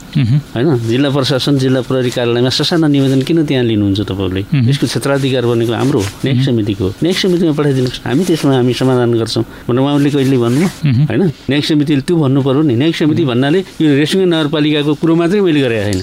[0.55, 0.69] होइन?
[0.91, 4.43] जिल्ला प्रशासन जिल्ला प्रहरी कार्यालयमा ससाना निवेदन किन त्यहाँ लिनुहुन्छ तपाईँहरूले?
[4.69, 9.81] यसको क्षेत्राधिकार बनेको हाम्रो नेक्स्ट समितिको नेक्स्ट समितिमा पठाइदिनुहोस्। हामी त्यसमा हामी समाधान गर्छौँ भनेर
[9.83, 10.67] उहाँले कहिले भन्नु
[11.09, 11.23] होइन?
[11.53, 15.61] नेक्स्ट समितिले त्यो भन्नु पऱ्यो नि। नेक्स्ट समिति भन्नाले यो रेसुङ्गे नगरपालिकाको कुरो मात्रै मैले
[15.61, 16.01] गरेको छैन।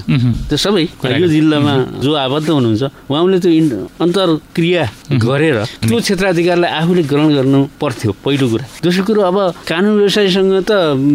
[0.48, 0.84] त्यो सबै
[1.20, 1.72] यो जिल्लामा
[2.04, 3.50] जो आबद्ध हुनुहुन्छ उहाँले त्यो
[4.04, 4.84] अन्तर्क्रिया
[5.24, 9.38] गरेर त्यो क्षेत्राधिकारलाई आफूले ग्रहण गर्नु पर्थ्यो पहिलो कुरा। दोस्रो कुरो अब
[9.68, 10.72] कानुन व्यवसायीसँग त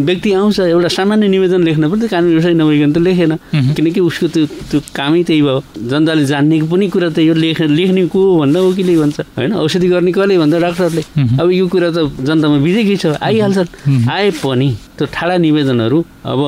[0.08, 3.32] व्यक्ति आउँछ एउटा सामान्य निवेदन लेख्न पनि कानुन व्यवसाय नभइकन त लेखेन।
[3.76, 5.58] किनकि उसको त्यो त्यो कामै त्यही भयो।
[5.90, 9.20] जनताले जान्ने पनि कुरा त यो लेख लेख्ने को भन्दा वकिल भन्छ?
[9.38, 9.52] होइन?
[9.54, 11.02] औषधि गर्ने कसले भन्छ डाक्टरले।
[11.38, 14.68] अब यो कुरा त जनतामा बिजेकै छ। आइहाल्छन् आए पनि
[15.00, 16.40] त्यो ठाडा निवेदनहरू अब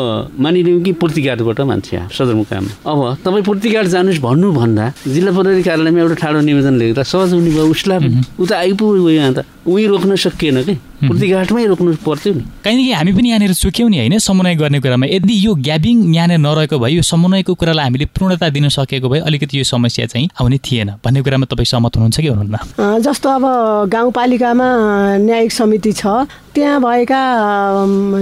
[0.45, 6.41] मानिलिउँ कि पूर्तिघाटबाट मान्छे सदरमुकाम अब तपाईँ पूर्तिघाट जानुहोस् भन्नुभन्दा जिल्ला प्रहरी कार्यालयमा एउटा ठाडो
[6.45, 7.99] निवेदन लेख्दा सहज हुने भयो उसलाई
[8.37, 10.75] उता आइपुग्यो यहाँ त। उहीँ रोक्न सकिएन कि?
[11.07, 15.35] पूर्तिघाटमै रोक्नु पर्थ्यो नि। काहीँदेखि हामी पनि यहाँनिर चुक्यौँ नि होइन समन्वय गर्ने कुरामा। यदि
[15.47, 19.65] यो ग्याबिङ यहाँनिर नरहेको भए यो समन्वयको कुरालाई हामीले पूर्णता दिन सकेको भए अलिकति यो
[19.65, 22.57] समस्या चाहिँ आउने थिएन भन्ने कुरामा तपाईँ सहमत हुनुहुन्छ कि हुनुहुन्न?
[23.07, 23.45] जस्तो अब
[23.89, 24.69] गाउँपालिकामा
[25.27, 27.21] न्यायिक समिति छ त्यहाँ भएका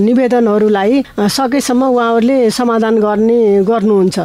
[0.06, 4.18] निवेदनहरूलाई सकेसम्म उहाँहरूले समाधान गर्ने गर्नुहुन्छ।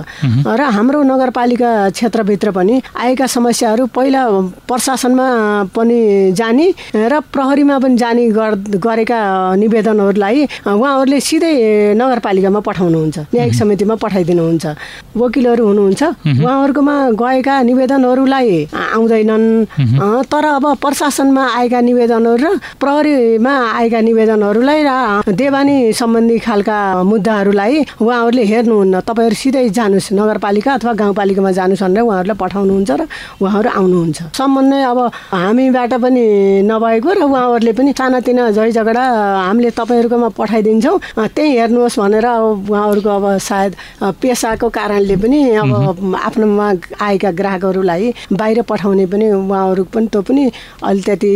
[0.46, 4.22] र हाम्रो नगरपालिका क्षेत्रभित्र पनि आएका समस्याहरू पहिला
[4.70, 5.28] प्रशासनमा
[5.76, 6.00] पनि
[6.38, 8.24] जाने र प्रहरीमा पनि जाने
[8.78, 9.20] गरेका
[9.58, 10.38] निवेदनहरूलाई
[10.70, 11.54] उहाँहरूले सिधै
[11.98, 14.65] नगरपालिकामा पठाउनुहुन्छ न्यायिक समितिमा पठाइदिनुहुन्छ।
[15.18, 16.02] वकिलहरू हुनुहुन्छ।
[16.44, 18.50] उहाँहरूकोमा गएका निवेदनहरूलाई
[18.96, 19.46] आउँदैनन्।
[20.32, 24.91] तर अब प्रशासनमा आएका निवेदनहरू र प्रहरीमा आएका निवेदनहरूलाई र
[25.31, 32.38] देवानी सम्बन्धी खालका मुद्दाहरूलाई उहाँहरूले हेर्नुहुन्न। तपाईँहरू सिधै जानुहोस् नगरपालिका अथवा गाउँपालिकामा जानुहोस् भनेर उहाँहरूलाई
[32.43, 33.01] पठाउनुहुन्छ र
[33.41, 34.99] उहाँहरू आउनुहुन्छ। समन्वय अब
[35.31, 36.25] हामीबाट पनि
[36.65, 39.03] नभएको र उहाँहरूले पनि सानातिना झै झगडा
[39.47, 40.97] हामीले तपाईँहरूकोमा पठाइदिन्छौँ।
[41.36, 43.71] त्यहीँ हेर्नुहोस् भनेर अब उहाँहरूको अब सायद
[44.21, 45.71] पेसाको कारणले पनि अब
[46.15, 46.67] आफ्नोमा
[47.01, 50.43] आएका ग्राहकहरूलाई बाहिर पठाउने पनि उहाँहरू पनि त्यो पनि
[50.84, 51.31] अलिकति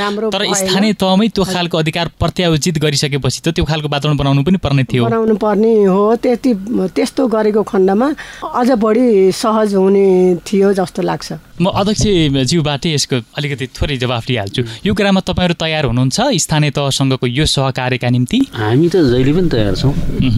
[0.00, 4.58] राम्रो तर स्थानीय तहमै त्यो खालको अधिकार प्रत्यायोजित गरिसकेपछि त त्यो खालको वातावरण बनाउनु पनि
[4.60, 6.52] पर्ने थियो। बनाउनु पर्ने हो। त्यति
[6.92, 8.08] त्यस्तो गरेको खण्डमा
[8.44, 10.06] अझ बढी सहज हुने
[10.46, 16.18] थियो जस्तो लाग्छ। म अध्यक्षज्यूबाटै यसको अलिकति थोरै जवाफ दिइहाल्छु यो कुरामा तपाईँहरू तयार हुनुहुन्छ?
[16.44, 18.38] स्थानीय तहसँगको यो सहकार्यका निम्ति?
[18.52, 19.92] हामी त जहिले पनि तयार छौँ।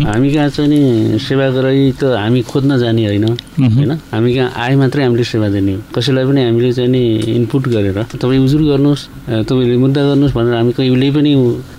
[0.07, 3.26] हामी कहाँ चाहिँ नि सेवाग्राही त हामी खोज्न जाने होइन।
[3.59, 3.92] होइन?
[4.14, 7.02] हामी कहाँ आए मात्रै हामीले सेवा दिने हो। कसैलाई पनि हामीले चाहिँ नि
[7.35, 9.02] इनपुट गरेर तपाईँ उजुर गर्नुहोस्
[9.50, 11.33] तपाईँले मुद्दा गर्नुहोस् भनेर हामी कहिले पनि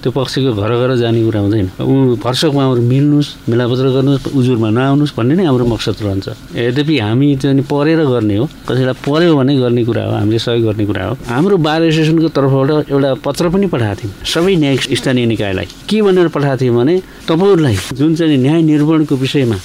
[0.04, 5.16] त्यो पक्षको घर घर जाने कुरा हुँदैन। ऊ भर्सक उहाँहरू मिल्नुहोस् मेलापत्र गर्नुहोस् उजुरमा नआउनुहोस्
[5.16, 6.28] भन्ने नै हाम्रो मकसद रहन्छ।
[6.60, 10.86] यद्यपि हामी चाहिँ परेर गर्ने हो कसैलाई पऱ्यो भने गर्ने कुरा हो हामीले सहयोग गर्ने
[10.86, 15.68] कुरा हो। हाम्रो बार एसोसिएसनको तर्फबाट एउटा पत्र पनि पठाएको थियौँ। सबै न्याय स्थानीय निकायलाई।
[15.90, 16.96] के भनेर पठाएको थियौँ भने
[17.30, 19.58] तपाईँहरूलाई जुन चाहिँ न्याय निर्माणको विषयमा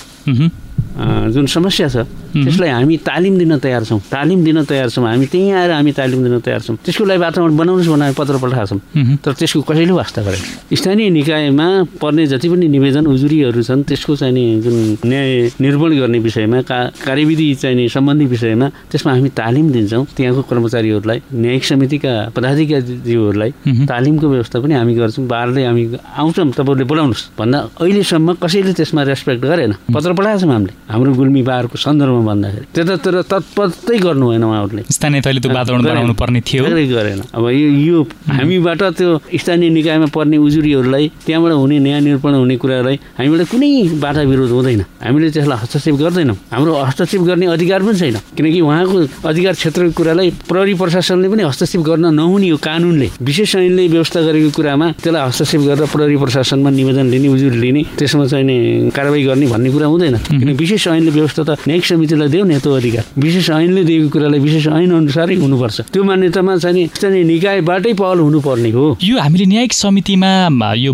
[1.33, 1.97] जुन समस्या छ
[2.35, 6.21] त्यसलाई हामी तालिम दिन तयार छौँ। तालिम दिन तयार छौँ। हामी त्यहीँ आएर हामी तालिम
[6.25, 8.81] दिन तयार छौँ। त्यसको लागि वातावरण बनाउनुहोस् भनेर पत्र पठाएको छौँ।
[9.23, 10.43] तर त्यसको कसैले वास्ता गरेन।
[10.75, 11.67] स्थानीय निकायमा
[12.03, 17.47] पर्ने जति पनि निवेदन उजुरीहरू छन् त्यसको चाहिँ जुन न्याय निर्माण गर्ने विषयमा का कार्यविधि
[17.63, 23.51] चाहिँ नि सम्बन्धी विषयमा त्यसमा हामी तालिम दिन्छौँ। त्यहाँको कर्मचारीहरूलाई न्यायिक समितिका पदाधिकारीज्यूहरूलाई
[23.87, 25.85] तालिमको व्यवस्था पनि हामी गर्छौँ। बारले हामी
[26.19, 31.43] आउँछौँ तपाईँहरूले बोलाउनुहोस्। भन्दा अहिलेसम्म कसैले त्यसमा रेस्पेक्ट गरेन। पत्र पठाएको छौँ हामीले। हाम्रो गुल्मी
[31.43, 36.63] बारको सन्दर्भमा भन्दाखेरि। त्यतातिर तत्परतै गर्नु भएन उहाँहरूले। स्थानीय तहले त्यो वातावरण बनाउनु पर्ने थियो।
[36.65, 39.11] गरेन अब यो यो हामीबाट त्यो
[39.41, 44.81] स्थानीय निकायमा पर्ने उजुरीहरूलाई त्यहाँबाट हुने न्याय निरूपण हुने कुरालाई हामीबाट कुनै बाधा विरोध हुँदैन।
[45.05, 48.97] हामीले त्यसलाई हस्तक्षेप गर्दैनौँ। हाम्रो हस्तक्षेप गर्ने अधिकार पनि छैन। किनकि उहाँको
[49.29, 54.51] अधिकार क्षेत्रको कुरालाई प्रहरी प्रशासनले पनि हस्तक्षेप गर्न नहुने हो कानुनले विशेष ऐनले व्यवस्था गरेको
[54.57, 59.71] कुरामा त्यसलाई हस्तक्षेप गरेर प्रहरी प्रशासनमा निवेदन लिने उजुरी लिने त्यसमा चाहिँ कारवाही गर्ने भन्ने
[59.75, 61.85] कुरा हुँदैन। किन विशेष ऐनले व्यवस्था त न्यायिक
[62.15, 66.57] समितिलाई देऊ न त्यो अधिकार। विशेष ऐनले दिएको कुरालाई विशेष ऐन अनुसारै हुनुपर्छ। त्यो मान्यतामा
[66.57, 70.31] चाहिँ स्थानीय निकायबाटै पहल हुनुपर्ने हो। यो हामीले न्यायिक समितिमा
[70.79, 70.93] यो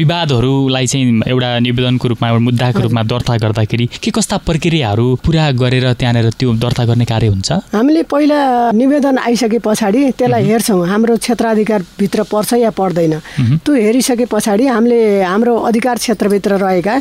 [0.00, 5.86] विवादहरूलाई चाहिँ एउटा निवेदनको रूपमा एउटा मुद्दाको रूपमा दर्ता गर्दाखेरि के कस्ता प्रक्रियाहरू पुरा गरेर
[5.98, 7.48] त्यहाँनिर त्यो दर्ता गर्ने कार्य हुन्छ?
[7.74, 8.38] हामीले पहिला
[8.70, 13.12] निवेदन आइसके पछाडि त्यसलाई हेर्छौँ। हाम्रो क्षेत्राधिकारभित्र पर्छ या पर्दैन?
[13.64, 16.94] त्यो हेरिसके पछाडि हामीले हाम्रो अधिकार क्षेत्रभित्र रहेका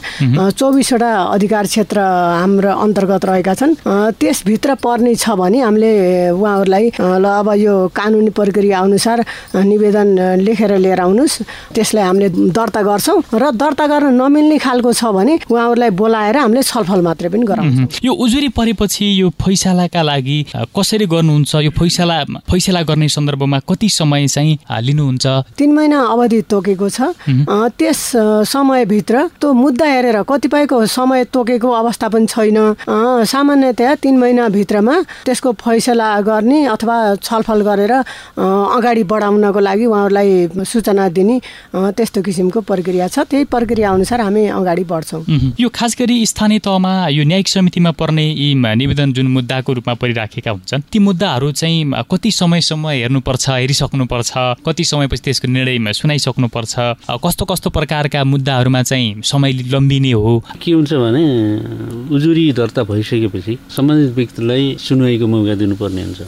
[0.50, 1.98] चौबिसवटा अधिकार क्षेत्र
[2.42, 3.74] हाम्रो अन्तर्गत रहेका छन्।
[4.20, 5.92] त्यसभित्र पर्ने छ भने हामीले
[6.36, 9.18] उहाँहरूलाई ल अब यो कानुनी प्रक्रिया अनुसार
[9.56, 10.08] निवेदन
[10.42, 11.36] लेखेर लिएर आउनुहोस्।
[11.76, 17.02] त्यसलाई हामीले दर्ता गर्छौँ र दर्ता गर्न नमिल्ने खालको छ भने उहाँहरूलाई बोलाएर हामीले छलफल
[17.02, 20.38] मात्रै पनि गराउँछौँ। यो उजुरी परेपछि यो फैसलाका लागि
[20.76, 21.56] कसरी गर्नुहुन्छ?
[21.56, 22.18] यो फैसला
[22.50, 25.26] फैसला गर्ने सन्दर्भमा कति समय चाहिँ लिनुहुन्छ?
[25.58, 27.00] तिन महिना अवधि तोकेको छ।
[27.80, 28.00] त्यस
[28.50, 32.58] समयभित्र त्यो मुद्दा हेरेर कतिपयको समय तोकेको अवस्था पनि छैन।
[33.40, 37.94] सामान्यतया तिन महिनाभित्रमा त्यसको फैसला गर्ने अथवा छलफल गरेर
[38.36, 40.30] अगाडि बढाउनको लागि उहाँहरूलाई
[40.68, 41.36] सूचना दिने
[41.72, 45.24] त्यस्तो किसिमको प्रक्रिया छ। त्यही प्रक्रिया अनुसार हामी अगाडि बढ्छौँ।
[45.56, 50.52] यो खास गरी स्थानीय तहमा यो न्यायिक समितिमा पर्ने यी निवेदन जुन मुद्दाको रूपमा परिराखेका
[50.52, 54.32] हुन्छन् ती मुद्दाहरू चाहिँ कति समयसम्म हेर्नुपर्छ हेरिसक्नुपर्छ
[54.68, 56.76] कति समयपछि त्यसको निर्णय सुनाइसक्नुपर्छ
[57.24, 60.44] कस्तो कस्तो प्रकारका मुद्दाहरूमा चाहिँ समय लम्बिने हो?
[60.62, 61.26] के हुन्छ भने
[62.16, 62.84] उजुरी दर्ता
[63.30, 66.22] भइसकेपछि सम्बन्धित व्यक्तिलाई सुनवाईको मौका दिनुपर्ने हुन्छ।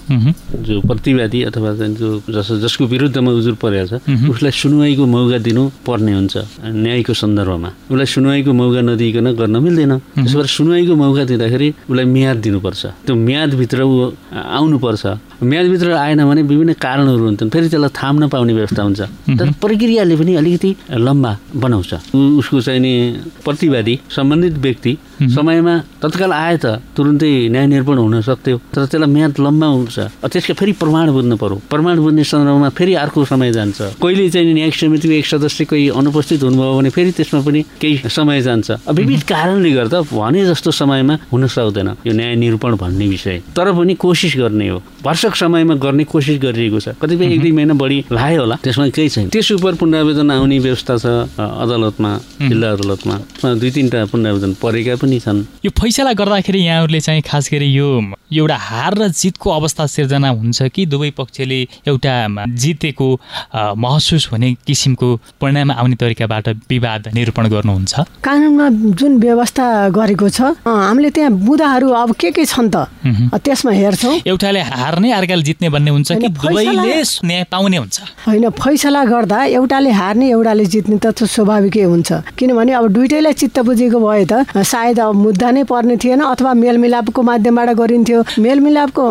[0.61, 6.13] जो प्रतिवादी अथवा जो जस जसको विरुद्धमा उजुर परेको छ उसलाई सुनवाईको मौका दिनु पर्ने
[6.13, 12.05] हुन्छ। न्यायको सन्दर्भमा। उसलाई सुनवाईको मौका नदिइकन गर्न मिल्दैन। त्यसो भएर सुनवाईको मौका दिँदाखेरि उसलाई
[12.05, 13.95] म्याद दिनुपर्छ। त्यो म्यादभित्र ऊ
[14.31, 15.03] आउनुपर्छ।
[15.43, 19.01] म्यादभित्र आएन भने विभिन्न कारणहरू हुन्छन् फेरि त्यसलाई थाम्न पाउने व्यवस्था हुन्छ।
[19.39, 22.93] तर प्रक्रियाले पनि अलिकति लम्बा बनाउँछ। उसको चाहिँ नि
[23.45, 26.65] प्रतिवादी सम्बन्धित व्यक्ति समयमा तत्काल आए त
[26.97, 31.61] तुरुन्तै न्याय निरूपण हुन सक्थ्यो तर त्यसलाई म्याद लम्बा हुन्छ। त्यसको फेरि प्रमाण बुझ्नु पर्यो।
[31.69, 36.43] प्रमाण बुझ्ने सन्दर्भमा फेरि अर्को समय जान्छ। कहिले चाहिँ न्यायिक समितिको एक सदस्य कोही अनुपस्थित
[36.43, 41.47] हुनुभयो भने फेरि त्यसमा पनि केही समय जान्छ। विविध कारणले गर्दा भने जस्तो समयमा हुन
[41.47, 44.81] सक्दैन यो न्याय निरूपण भन्ने विषय। तर पनि कोसिस गर्ने हो।
[45.31, 49.09] वर्षक समयमा गर्ने कोसिस गरिरहेको छ। कतिपय एक दुई महिना बढी लाग्यो होला। त्यसमा केही
[49.09, 51.05] छैन। त्यस उप पुनरावेदन आउने व्यवस्था छ
[51.39, 52.11] अदालतमा
[52.51, 53.15] जिल्ला अदालतमा।
[53.55, 57.87] दुई तिनवटा पुनरावेदन परेका पनि छन्। यो फैसला गर्दाखेरि यहाँहरूले चाहिँ खास गरी यो
[58.31, 62.13] एउटा हार र जितको अवस्था सिर्जना हुन्छ कि दुवै पक्षले एउटा
[62.47, 63.07] जितेको
[63.55, 65.07] महसुस हुने किसिमको
[65.41, 67.93] परिणाम आउने तरिकाबाट विवाद निरूपण गर्नुहुन्छ?
[68.23, 68.67] कानुनमा
[68.99, 72.87] जुन व्यवस्था गरेको छ हामीले त्यहाँ बुदाहरू अब के के छन् त?
[73.35, 79.03] त्यसमा हेर्छौँ। एउटाले हार्ने अर्काले जित्ने भन्ने हुन्छ कि दुवैले न्याय पाउने हुन्छ। होइन फैसला
[79.05, 84.33] गर्दा एउटाले हार्ने एउटाले जित्ने त स्वाभाविकै हुन्छ। किनभने अब दुइटैलाई चित्त बुझेको भए त
[84.65, 89.03] सायद अब मुद्दा नै पर्ने थिएन अथवा मेलमिलापको माध्यमबाट गरिन्थ्यो। मेलमिलापको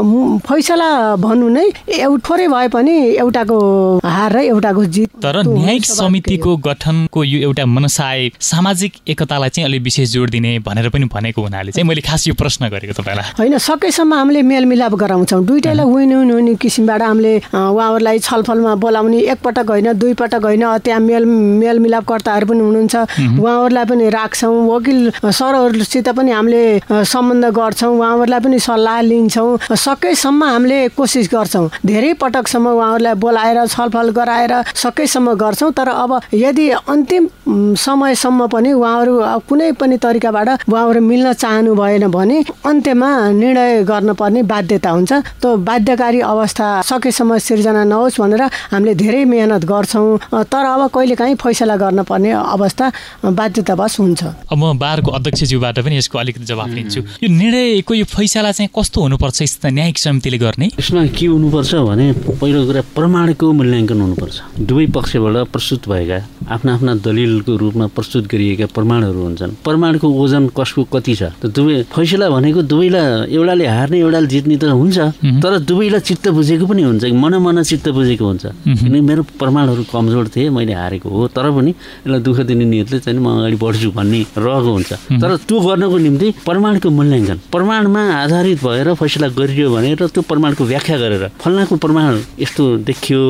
[0.43, 3.59] फैसला भन्नु नै एउटा थोरै भए पनि एउटाको
[4.05, 9.83] हार र एउटाको जित तर न्यायिक समितिको गठनको यो एउटा मनसाय सामाजिक एकतालाई चाहिँ अलिक
[9.83, 13.59] विशेष जोड दिने भनेर पनि भनेको हुनाले चाहिँ मैले खास यो प्रश्न गरेको तपाईँलाई। होइन
[13.61, 20.15] सकेसम्म हामीले मेलमिलाप गराउँछौँ। दुइटैलाई विन हुने किसिमबाट हामीले उहाँहरूलाई छलफलमा बोलाउने एकपटक होइन दुई
[20.17, 21.25] पटक होइन त्यहाँ मेल
[21.61, 22.97] मेलमिलापकर्ताहरू पनि हुनुहुन्छ।
[23.39, 26.65] उहाँहरूलाई पनि राख्छौँ। वकिल सरहरूसित पनि हामीले
[27.05, 34.11] सम्बन्ध गर्छौँ। उहाँहरूलाई पनि सल्लाह लिन्छौँ। सकेसम्म हामीले कोसिस गर्छौँ। धेरै पटकसम्म उहाँहरूलाई बोलाएर छलफल
[34.19, 37.29] गराएर सकेसम्म गर्छौँ। तर अब यदि अन्तिम
[37.77, 39.15] समयसम्म पनि उहाँहरू
[39.49, 46.21] कुनै पनि तरिकाबाट उहाँहरू मिल्न चाहनु भएन भने अन्त्यमा निर्णय गर्नुपर्ने बाध्यता हुन्छ। त्यो बाध्यकारी
[46.21, 52.87] अवस्था सकेसम्म सिर्जना नहोस् भनेर हामीले धेरै मेहनत गर्छौँ। तर अब कहिलेकाहीँ फैसला गर्नुपर्ने अवस्था
[53.25, 54.21] बाध्यतावश हुन्छ।
[54.53, 59.01] अब म बारको अध्यक्षज्यूबाट पनि यसको अलिकति जवाब लिन्छु। यो निर्णयको यो फैसला चाहिँ कस्तो
[59.01, 60.67] हुनुपर्छ न्यायिक समितिले गर्ने?
[60.77, 66.19] यसमा के हुनुपर्छ भने पहिलो कुरा प्रमाणको मूल्याङ्कन हुनुपर्छ। दुवै पक्षबाट प्रस्तुत भएका
[66.53, 71.23] आफ्ना आफ्ना दलिलको रूपमा प्रस्तुत गरिएका प्रमाणहरू हुन्छन्। प्रमाणको ओजन कसको कति छ?
[71.41, 74.99] दुवै फैसला भनेको दुवैलाई एउटाले हार्ने एउटाले जित्ने त हुन्छ।
[75.41, 80.29] तर दुवैलाई चित्त बुझेको पनि हुन्छ मन मन चित्त बुझेको हुन्छ। किनकि मेरो प्रमाणहरू कमजोर
[80.35, 84.21] थिए मैले हारेको हो तर पनि यसलाई दुःख दिने नियतले चाहिँ म अगाडि बढ्छु भन्ने
[84.35, 84.93] रहेको हुन्छ।
[85.23, 90.65] तर त्यो गर्नको निम्ति प्रमाणको मूल्याङ्कन प्रमाणमा आधारित भएर फैसला गरियो भने र त्यो प्रमाणको
[90.65, 92.11] व्याख्या गरेर फल्नाको प्रमाण
[92.43, 93.21] यस्तो देखियो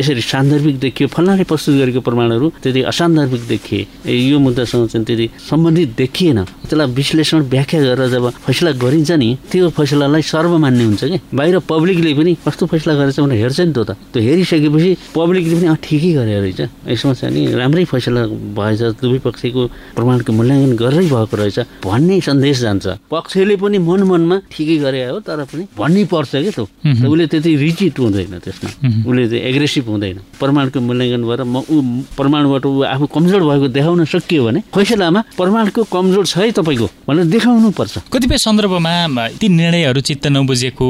[0.00, 3.82] यसरी सान्दर्भिक देखियो फल्नाले प्रस्तुत गरेको प्रमाणहरू त्यति असान्दर्भिक देखिए
[4.28, 9.68] यो मुद्दासँग चाहिँ त्यति सम्बन्धित देखिएन। त्यसलाई विश्लेषण व्याख्या गरेर जब फैसला गरिन्छ नि त्यो
[9.78, 11.18] फैसलालाई सर्वमान्य हुन्छ कि?
[11.34, 15.68] बाहिर पब्लिकले पनि कस्तो फैसला गरेछ भनेर हेर्छ नि त त। त्यो हेरिसकेपछि पब्लिकले पनि
[15.78, 16.60] ठिकै गरे रहेछ।
[16.90, 18.20] यसमा चाहिँ नि राम्रै फैसला
[18.58, 19.62] भएछ दुवै पक्षको
[19.94, 25.18] प्रमाणको मूल्याङ्कन गरेरै भएको रहेछ भन्ने सन्देश जान्छ। पक्षले पनि मन मनमा ठिकै गरे हो
[25.22, 26.66] तर पनि भन्नै पर्छ क्या त
[27.06, 28.68] उसले त्यति रिचिट हुँदैन त्यसमा।
[29.06, 31.76] उसले चाहिँ एग्रेसिभ हुँदैन। प्रमाणको मूल्याङ्कन भएर म ऊ
[32.18, 37.26] प्रमाणबाट ऊ आफू कमजोर भएको देखाउन सकियो भने फैसलामा प्रमाणको कमजोर छ है तपाईँको भनेर
[37.30, 38.92] देखाउनु पर्छ। कतिपय सन्दर्भमा
[39.38, 40.88] ती निर्णयहरू चित्त नबुझेको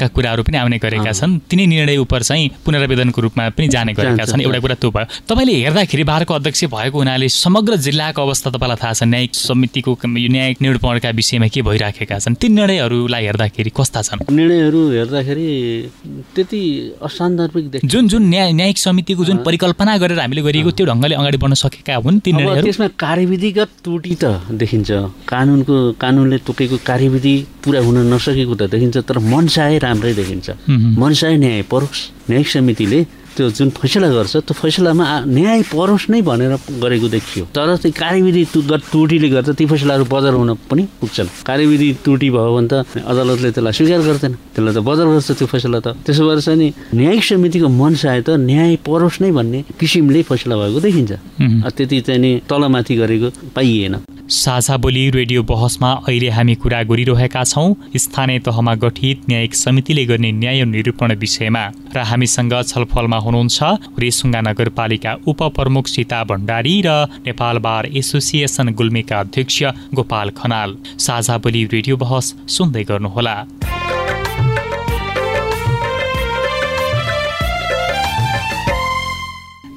[0.00, 4.24] सम्मका कुराहरू पनि आउने गरेका छन्। तिनै निर्णय उप चाहिँ पुनरावेदनको रूपमा पनि जाने गरेका
[4.24, 8.78] छन्। एउटा कुरा त्यो भयो। तपाईँले हेर्दाखेरि बारको अध्यक्ष भएको हुनाले समग्र जिल्लाको अवस्था तपाईँलाई
[8.80, 12.34] थाहा छ। न्यायिक समितिको न्यायिक निरूपणका विषयमा के भइराखेका छन्?
[12.40, 14.24] ती निर्णयहरूलाई हेर्दाखेरि कस्ता छन्?
[14.24, 15.48] निर्णयहरू हेर्दाखेरि
[16.34, 16.60] त्यति
[17.02, 21.54] असान्दर्भिक जुन जुन न्याय न्यायिक समितिको जुन परिकल्पना गरेर हामीले गरिएको त्यो ढङ्गले अगाडि बढ्न
[21.60, 24.90] सकेका हुन् ती निर्णयहरू। त्यसमा कार्यविधिगत त्रुटि त देखिन्छ।
[25.28, 27.34] कानुनको कानुनले तोकेको कार्यविधि
[27.64, 30.48] पुरा हुन नसकेको त देखिन्छ तर मनसाय राम्रै देखिन्छ।
[31.02, 33.00] मनसाय न्याय परोस् न्यायिक समितिले
[33.36, 38.42] त्यो जुन फैसला गर्छ त्यो फैसलामा न्याय परोस् नै भनेर गरेको देखियो। तर त्यो कार्यविधि
[38.90, 43.72] त्रुटिले गर्दा ती फैसलाहरू बजार हुन पनि पुग्छन्। कार्यविधि त्रुटि भयो भने त अदालतले त्यसलाई
[43.72, 47.68] स्वीकार गर्दैन। त्यसलाई त बजार गर्छ त्यो फैसला त। त्यसो भएर चाहिँ नि न्यायिक समितिको
[47.70, 51.12] मनसाय त न्याय परोस् नै भन्ने किसिमले फैसला भएको देखिन्छ।
[51.76, 53.94] त्यति चाहिँ नि तलमाथि गरेको पाइएन।
[54.30, 60.30] साझा बोली रेडियो बहसमा अहिले हामी कुरा गरिरहेका छौँ। स्थानीय तहमा गठित न्यायिक समितिले गर्ने
[60.32, 63.58] न्याय निरूपण विषयमा। र हामीसँग छलफलमा हुनुहुन्छ।
[63.98, 66.90] रेसुङ्गा नगरपालिका उपप्रमुख सीता भण्डारी र
[67.26, 69.62] नेपाल बार एसोसिएसन गुल्मीका अध्यक्ष
[69.94, 73.36] गोपाल खनाल। साझा बोली रेडियो बहस सुन्दै गर्नुहोला।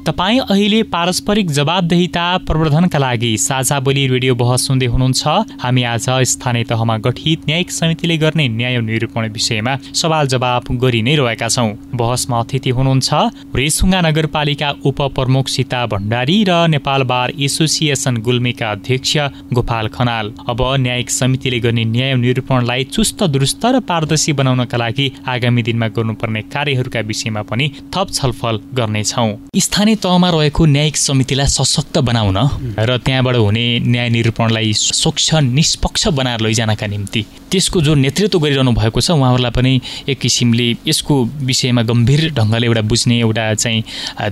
[0.06, 5.28] तपाईँ अहिले पारस्परिक जवाबदेहिता प्रवर्धनका लागि साझा बोली रेडियो बहस सुन्दै हुनुहुन्छ।
[5.64, 11.16] हामी आज स्थानीय तहमा गठित न्यायिक समितिले गर्ने न्याय निरूपण विषयमा सवाल जवाब गरि नै
[11.16, 13.14] रहेका छौँ। बहसमा अतिथि हुनुहुन्छ
[13.56, 19.16] रेसुङ्गा नगरपालिका उपप्रमुख सीता भण्डारी र नेपाल बार एसोसिएसन गुल्मीका अध्यक्ष
[19.56, 25.64] गोपाल खनाल। अब न्यायिक समितिले गर्ने न्याय निरूपणलाई चुस्त दुरुस्त र पारदर्शी बनाउनका लागि आगामी
[25.64, 29.32] दिनमा गर्नुपर्ने कार्यहरूका विषयमा पनि थप छलफल गर्नेछौँ।
[29.64, 32.38] स्थानीय तहमा रहेको न्यायिक समितिलाई सशक्त बनाउन
[32.80, 39.02] र त्यहाँबाट हुने न्याय निरूपणलाई स्वच्छ निष्पक्ष बनाएर लैजानका निम्ति त्यसको जो नेतृत्व गरिरहनु भएको
[39.02, 39.74] छ उहाँहरूलाई पनि
[40.10, 41.14] एक किसिमले यसको
[41.46, 43.84] विषयमा गम्भीर ढङ्गले एउटा बुझ्ने एउटा चाहिँ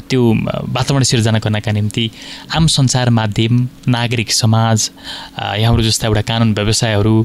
[0.09, 0.21] त्यो
[0.73, 2.05] वातावरण सिर्जना गर्नका निम्ति
[2.55, 4.89] आम सञ्चार माध्यम नागरिक समाज
[5.37, 7.15] यहाँहरू जस्ता एउटा कानुन व्यवसायहरू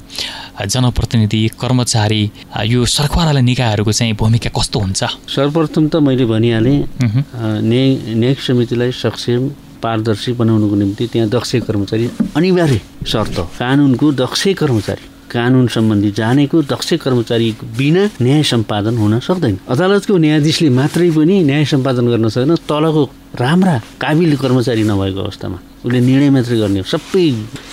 [0.66, 2.22] जनप्रतिनिधि कर्मचारी
[2.66, 5.00] यो सरकारवाला निकायहरूको चाहिँ भूमिका कस्तो हुन्छ?
[5.28, 9.42] सर्वप्रथम त मैले भनिहालेँ न्याय न्यायिक समितिलाई सक्षम
[9.82, 16.88] पारदर्शी बनाउनुको निम्ति त्यहाँ दक्ष कर्मचारी अनिवार्य शर्त कानुनको दक्ष कर्मचारी कानुन सम्बन्धी जानेको दक्ष
[17.04, 23.04] कर्मचारी बिना न्याय सम्पादन हुन सक्दैन। अदालतको न्यायाधीशले मात्रै पनि न्याय सम्पादन गर्न सक्दैन तलको
[23.38, 27.24] राम्रा काबिल कर्मचारी नभएको अवस्थामा। उसले निर्णय मात्रै गर्ने हो। सबै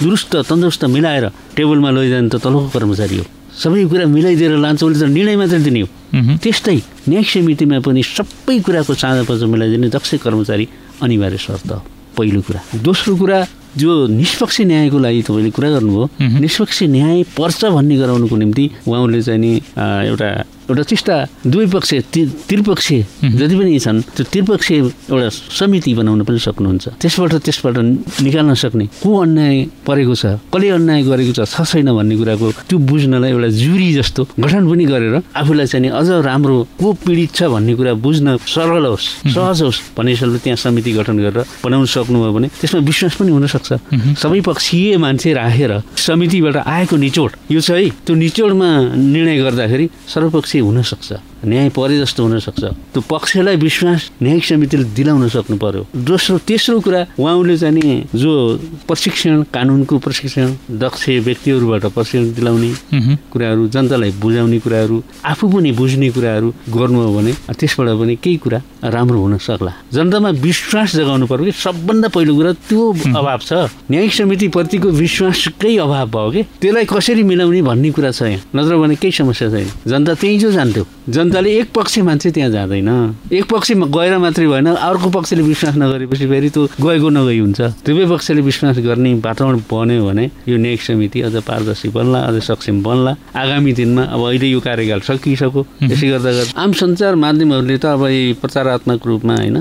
[0.01, 1.25] दुरुस्त तन्दुरुस्त मिलाएर
[1.57, 5.81] टेबलमा लैजाने त तलको कर्मचारी हो। सबै कुरा मिलाइदिएर लान्छ उसले त निर्णय मात्रै दिने
[5.81, 5.87] हो।
[6.41, 6.77] त्यस्तै
[7.09, 10.65] न्यायिक समितिमा पनि सबै कुराको साझा पचा मिलाइदिने दक्ष कर्मचारी
[11.01, 11.71] अनिवार्य शर्त
[12.17, 13.37] पहिलो कुरा। दोस्रो कुरा
[13.73, 16.05] जो निष्पक्ष न्यायको लागि तपाईँले कुरा गर्नुभयो
[16.41, 19.51] निष्पक्ष न्याय पर्छ भन्ने गराउनुको निम्ति उहाँहरूले चाहिँ नि
[20.09, 20.29] एउटा
[20.69, 21.89] एउटा टिस्टा दुवै पक्ष
[22.47, 22.87] त्रिपक्ष
[23.35, 27.75] जति पनि छन् त्यो त्रिपक्ष एउटा समिति बनाउन पनि सक्नुहुन्छ। त्यसबाट त्यसबाट
[28.23, 32.77] निकाल्न सक्ने को अन्याय परेको छ कसले अन्याय गरेको छ छ छैन भन्ने कुराको त्यो
[32.79, 37.73] बुझ्नलाई एउटा जुरी जस्तो गठन पनि गरेर आफूलाई चाहिँ अझ राम्रो को पीडित छ भन्ने
[37.75, 42.47] कुरा बुझ्न सरल होस् सहज होस् भन्ने हिसाबले त्यहाँ समिति गठन गरेर बनाउन सक्नुभयो भने
[42.61, 43.69] त्यसमा विश्वास पनि हुनसक्छ।
[44.21, 45.71] सबै पक्षीय मान्छे राखेर
[46.07, 51.13] समितिबाट आएको निचोड यो छ है त्यो निचोडमा निर्णय गर्दाखेरि सर्वपक्ष पक्ष हुनसक्छ।
[51.45, 52.63] न्याय परे जस्तो हुनसक्छ।
[52.93, 58.31] त्यो पक्षलाई विश्वास न्यायिक समितिले दिलाउन सक्नु पर्यो। दोस्रो तेस्रो कुरा उहाँले चाहिँ नि जो
[58.87, 60.47] प्रशिक्षण कानुनको प्रशिक्षण
[60.79, 62.71] दक्ष व्यक्तिहरूबाट प्रशिक्षण दिलाउने
[63.31, 68.59] कुराहरू जनतालाई बुझाउने कुराहरू आफू पनि बुझ्ने कुराहरू गर्नु हो भने त्यसबाट पनि केही कुरा
[68.95, 72.81] राम्रो हुन सक्ला। जनतामा विश्वास जगाउनु पर्यो कि सबभन्दा पहिलो कुरा त्यो
[73.19, 73.51] अभाव छ।
[73.91, 76.41] न्यायिक समितिप्रतिको विश्वासकै अभाव भयो कि?
[76.61, 80.51] त्यसलाई कसरी मिलाउने भन्ने कुरा छ यहाँ। नत्र भने केही समस्या छैन। जनता त्यहीँ जो
[80.51, 80.83] जान्थ्यो।
[81.33, 82.89] जनताले एक पक्ष मान्छे त्यहाँ जाँदैन।
[83.33, 88.05] एक पक्षमा गएर मात्रै भएन अर्को पक्षले विश्वास नगरेपछि फेरि त्यो गएको नगई हुन्छ। दुवै
[88.05, 93.11] पक्षले विश्वास गर्ने वातावरण बन्यो भने यो न्यायिक समिति अझ पारदर्शी बन्ला अझ सक्षम बन्ला।
[93.33, 98.05] आगामी दिनमा अब अहिले यो कार्यकाल सकिसक्यो। यसै गर्दा गर्दा आम सञ्चार माध्यमहरूले त अब
[98.37, 99.57] प्रचारात्मक रूपमा होइन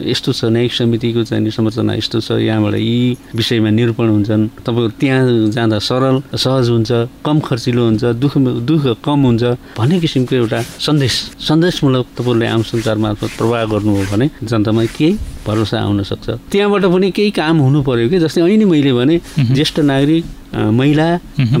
[0.00, 5.20] यस्तो छ न्यायिक समितिको चाहिँ संरचना यस्तो छ यहाँबाट यी विषयमा निरूपण हुन्छन्। तपाईँहरू त्यहाँ
[5.52, 6.90] जाँदा सरल सहज हुन्छ
[7.20, 8.34] कम खर्चिलो हुन्छ दुःख
[8.64, 9.42] दुःख कम हुन्छ
[9.76, 15.18] भन्ने किसिमको एउटा सन्देश सन्देशमूलक तपाईँहरूले आम सञ्चार मार्फत प्रवाह गर्नु हो भने जनतामा केही
[15.46, 18.18] भरोसा आउन सक्छ। त्यहाँबाट पनि केही काम हुनु पर्यो कि?
[18.18, 21.06] जस्तै अहिले मैले भने ज्येष्ठ नागरिक महिला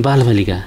[0.04, 0.58] बालबालिका।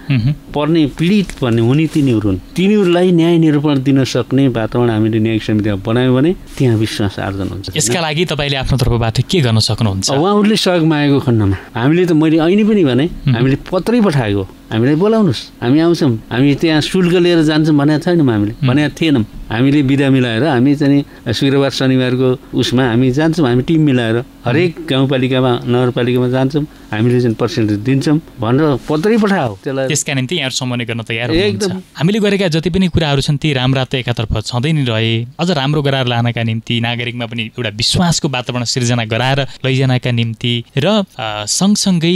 [0.49, 5.75] पर्ने पीडित पर्ने हुने तिनीहरू हुन्। तिनीहरूलाई न्याय निरूपण दिन सक्ने वातावरण हामीले न्यायिक समितिमा
[5.85, 10.09] बनायौँ भने त्यहाँ विश्वास आर्जन हुन्छ। यसका लागि तपाईँले आफ्नो तर्फबाट के गर्न सक्नुहुन्छ?
[10.09, 15.41] उहाँहरूले सहयोग मागेको खण्डमा। हामीले त मैले अहिले पनि भने हामीले पत्रै पठाएको। हामीलाई बोलाउनुहोस्।
[15.61, 20.43] हामी आउँछौँ। हामी त्यहाँ शुल्क लिएर जान्छौँ भनेको छैनौँ हामीले। भनेको थिएनौँ। हामीले बिदा मिलाएर
[20.43, 22.29] हामी चाहिँ शुक्रबार शनिबारको
[22.59, 28.65] उसमा हामी जान्छौँ हामी टिम मिलाएर हरेक गाउँपालिकामा नगरपालिकामा जान्छौँ हामीले चाहिँ पर्सेन्टेज दिन्छौँ भनेर
[28.89, 33.21] पत्रै पठाओ। त्यसलाई त्यसका निम्ति यहाँहरू सम्बन्ध गर्न तयार एकदम। हामीले गरेका जति पनि कुराहरू
[33.21, 37.43] छन् ती राम्रा त एकातर्फ छँदै नै रहे। अझ राम्रो गराएर लानका निम्ति नागरिकमा पनि
[37.53, 41.03] एउटा विश्वासको वातावरण सिर्जना गराएर लैजानका निम्ति र
[41.49, 42.15] सँगसँगै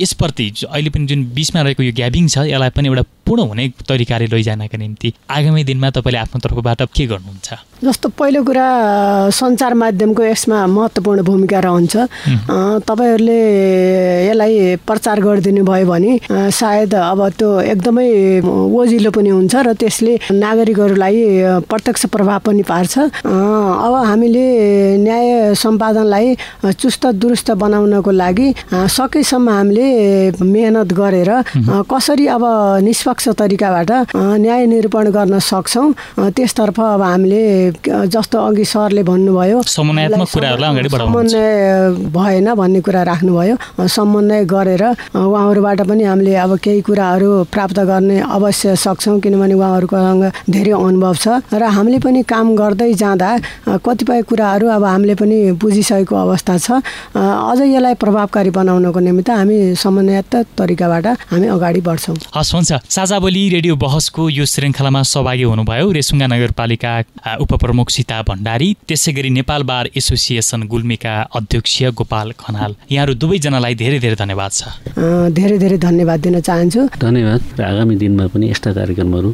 [0.00, 4.26] यसप्रति अहिले पनि जुन बिचमा रहेको यो ग्याबिङ छ यसलाई पनि एउटा पूर्ण हुने तरिकाले
[4.30, 7.48] लैजानका निम्ति आगामी दिनमा तपाईँले आफ्नो तर्फबाट के गर्नुहुन्छ?
[7.82, 8.66] जस्तो पहिलो कुरा
[9.34, 11.94] सञ्चार माध्यमको यसमा महत्त्वपूर्ण भूमिका रहन्छ।
[12.86, 13.40] तपाईँहरूले
[14.30, 18.06] यसलाई प्रचार गरिदिनु भयो भने सायद अब त्यो एकदमै
[18.46, 21.18] ओजिलो पनि हुन्छ र त्यसले नागरिकहरूलाई
[21.66, 22.94] प्रत्यक्ष प्रभाव पनि पार्छ।
[23.26, 24.46] अब हामीले
[25.02, 26.26] न्याय सम्पादनलाई
[26.70, 31.30] चुस्त दुरुस्त बनाउनको लागि सकेसम्म हामी हामीले मेहनत गरेर
[31.88, 32.44] कसरी अब
[32.84, 35.92] निष्पक्ष तरिकाबाट न्याय निरूपण गर्न सक्छौँ
[36.36, 37.72] त्यसतर्फ अब हामीले
[38.12, 40.08] जस्तो अघि सरले भन्नुभयो समन्वय
[42.12, 43.56] भएन भन्ने कुरा राख्नुभयो
[43.88, 44.84] समन्वय गरेर
[45.16, 51.28] उहाँहरूबाट पनि हामीले अब केही कुराहरू प्राप्त गर्ने अवश्य सक्छौँ किनभने उहाँहरूकोसँग धेरै अनुभव छ।
[51.52, 53.30] र हामीले पनि काम गर्दै जाँदा
[53.80, 56.70] कतिपय कुराहरू अब हामीले पनि बुझिसकेको अवस्था छ।
[57.16, 63.42] अझ यसलाई प्रभावकारी बनाउनको निमित्त हामी समन्वयत तरिकाबाट हामी अगाडि बढ्छौँ। हस् हुन्छ। साझा बोली
[63.48, 66.92] रेडियो बहसको यो श्रृङ्खलामा सहभागी हुनुभयो रेसुङ्गा नगरपालिका
[67.40, 73.98] उपप्रमुख सीता भण्डारी त्यसै गरी नेपाल बार एसोसिएसन गुल्मीका अध्यक्ष गोपाल खनाल। यहाँहरू दुवैजनालाई धेरै
[73.98, 74.60] धेरै धन्यवाद छ।
[75.32, 79.30] धेरै धेरै धन्यवाद दिन चाहन्छु। धन्यवाद। र आगामी दिनमा पनि यस्ता कार्यक्रमहरू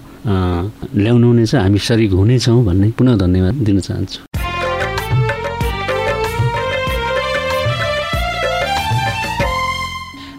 [0.95, 4.28] ल्याउनु हुनेछ हामी सरिक हुनेछौँ भन्ने पुनः धन्यवाद दिन चाहन्छु।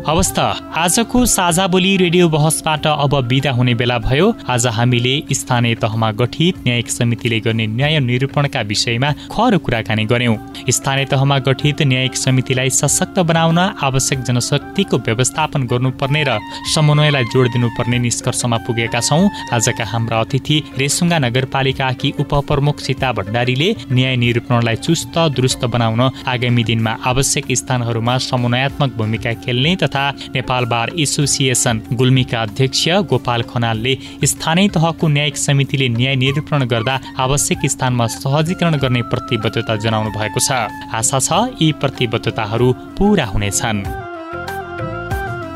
[0.08, 0.43] अवस्था।
[0.78, 6.60] आजको साझा बोली रेडियो बहसबाट अब विदा हुने बेला भयो। आज हामीले स्थानीय तहमा गठित
[6.64, 10.36] न्यायिक समितिले गर्ने न्याय निरूपणका विषयमा खर कुराकानी गर्यौं।
[10.70, 16.38] स्थानीय तहमा गठित न्यायिक समितिलाई सशक्त बनाउन आवश्यक जनशक्तिको व्यवस्थापन गर्नुपर्ने र
[16.76, 24.16] समन्वयलाई जोड दिनुपर्ने निष्कर्षमा पुगेका छौँ। आजका हाम्रा अतिथि रेसुङ्गा नगरपालिकाकी उपप्रमुख सीता भण्डारीले न्याय
[24.24, 30.91] निरूपणलाई चुस्त दुरुस्त बनाउन आगामी दिनमा आवश्यक स्थानहरूमा समन्वयात्मक भूमिका खेल्ने तथा तथा नेपाल बार
[30.99, 38.77] एसोसिएसन गुल्मीका अध्यक्ष गोपाल खनालले स्थानीय तहको न्यायिक समितिले न्याय निरूपण गर्दा आवश्यक स्थानमा सहजीकरण
[38.77, 40.51] गर्ने प्रतिबद्धता जनाउनु भएको छ।
[40.93, 41.31] आशा छ
[41.61, 44.07] यी प्रतिबद्धताहरू पूरा हुनेछन्।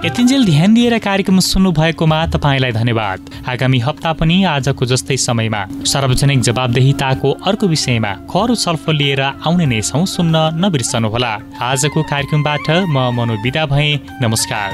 [0.06, 6.42] यतिन्जेल ध्यान दिएर कार्यक्रम सुन्नु भएकोमा तपाईँलाई धन्यवाद। आगामी हप्ता पनि आजको जस्तै समयमा सार्वजनिक
[6.42, 13.38] जवाबदेहिताको अर्को विषयमा खरो छलफल लिएर आउने नै छौँ सुन्न नबिर्सनुहोला। आजको कार्यक्रमबाट म मनो
[13.46, 14.70] विदा भएँ। नमस्कार।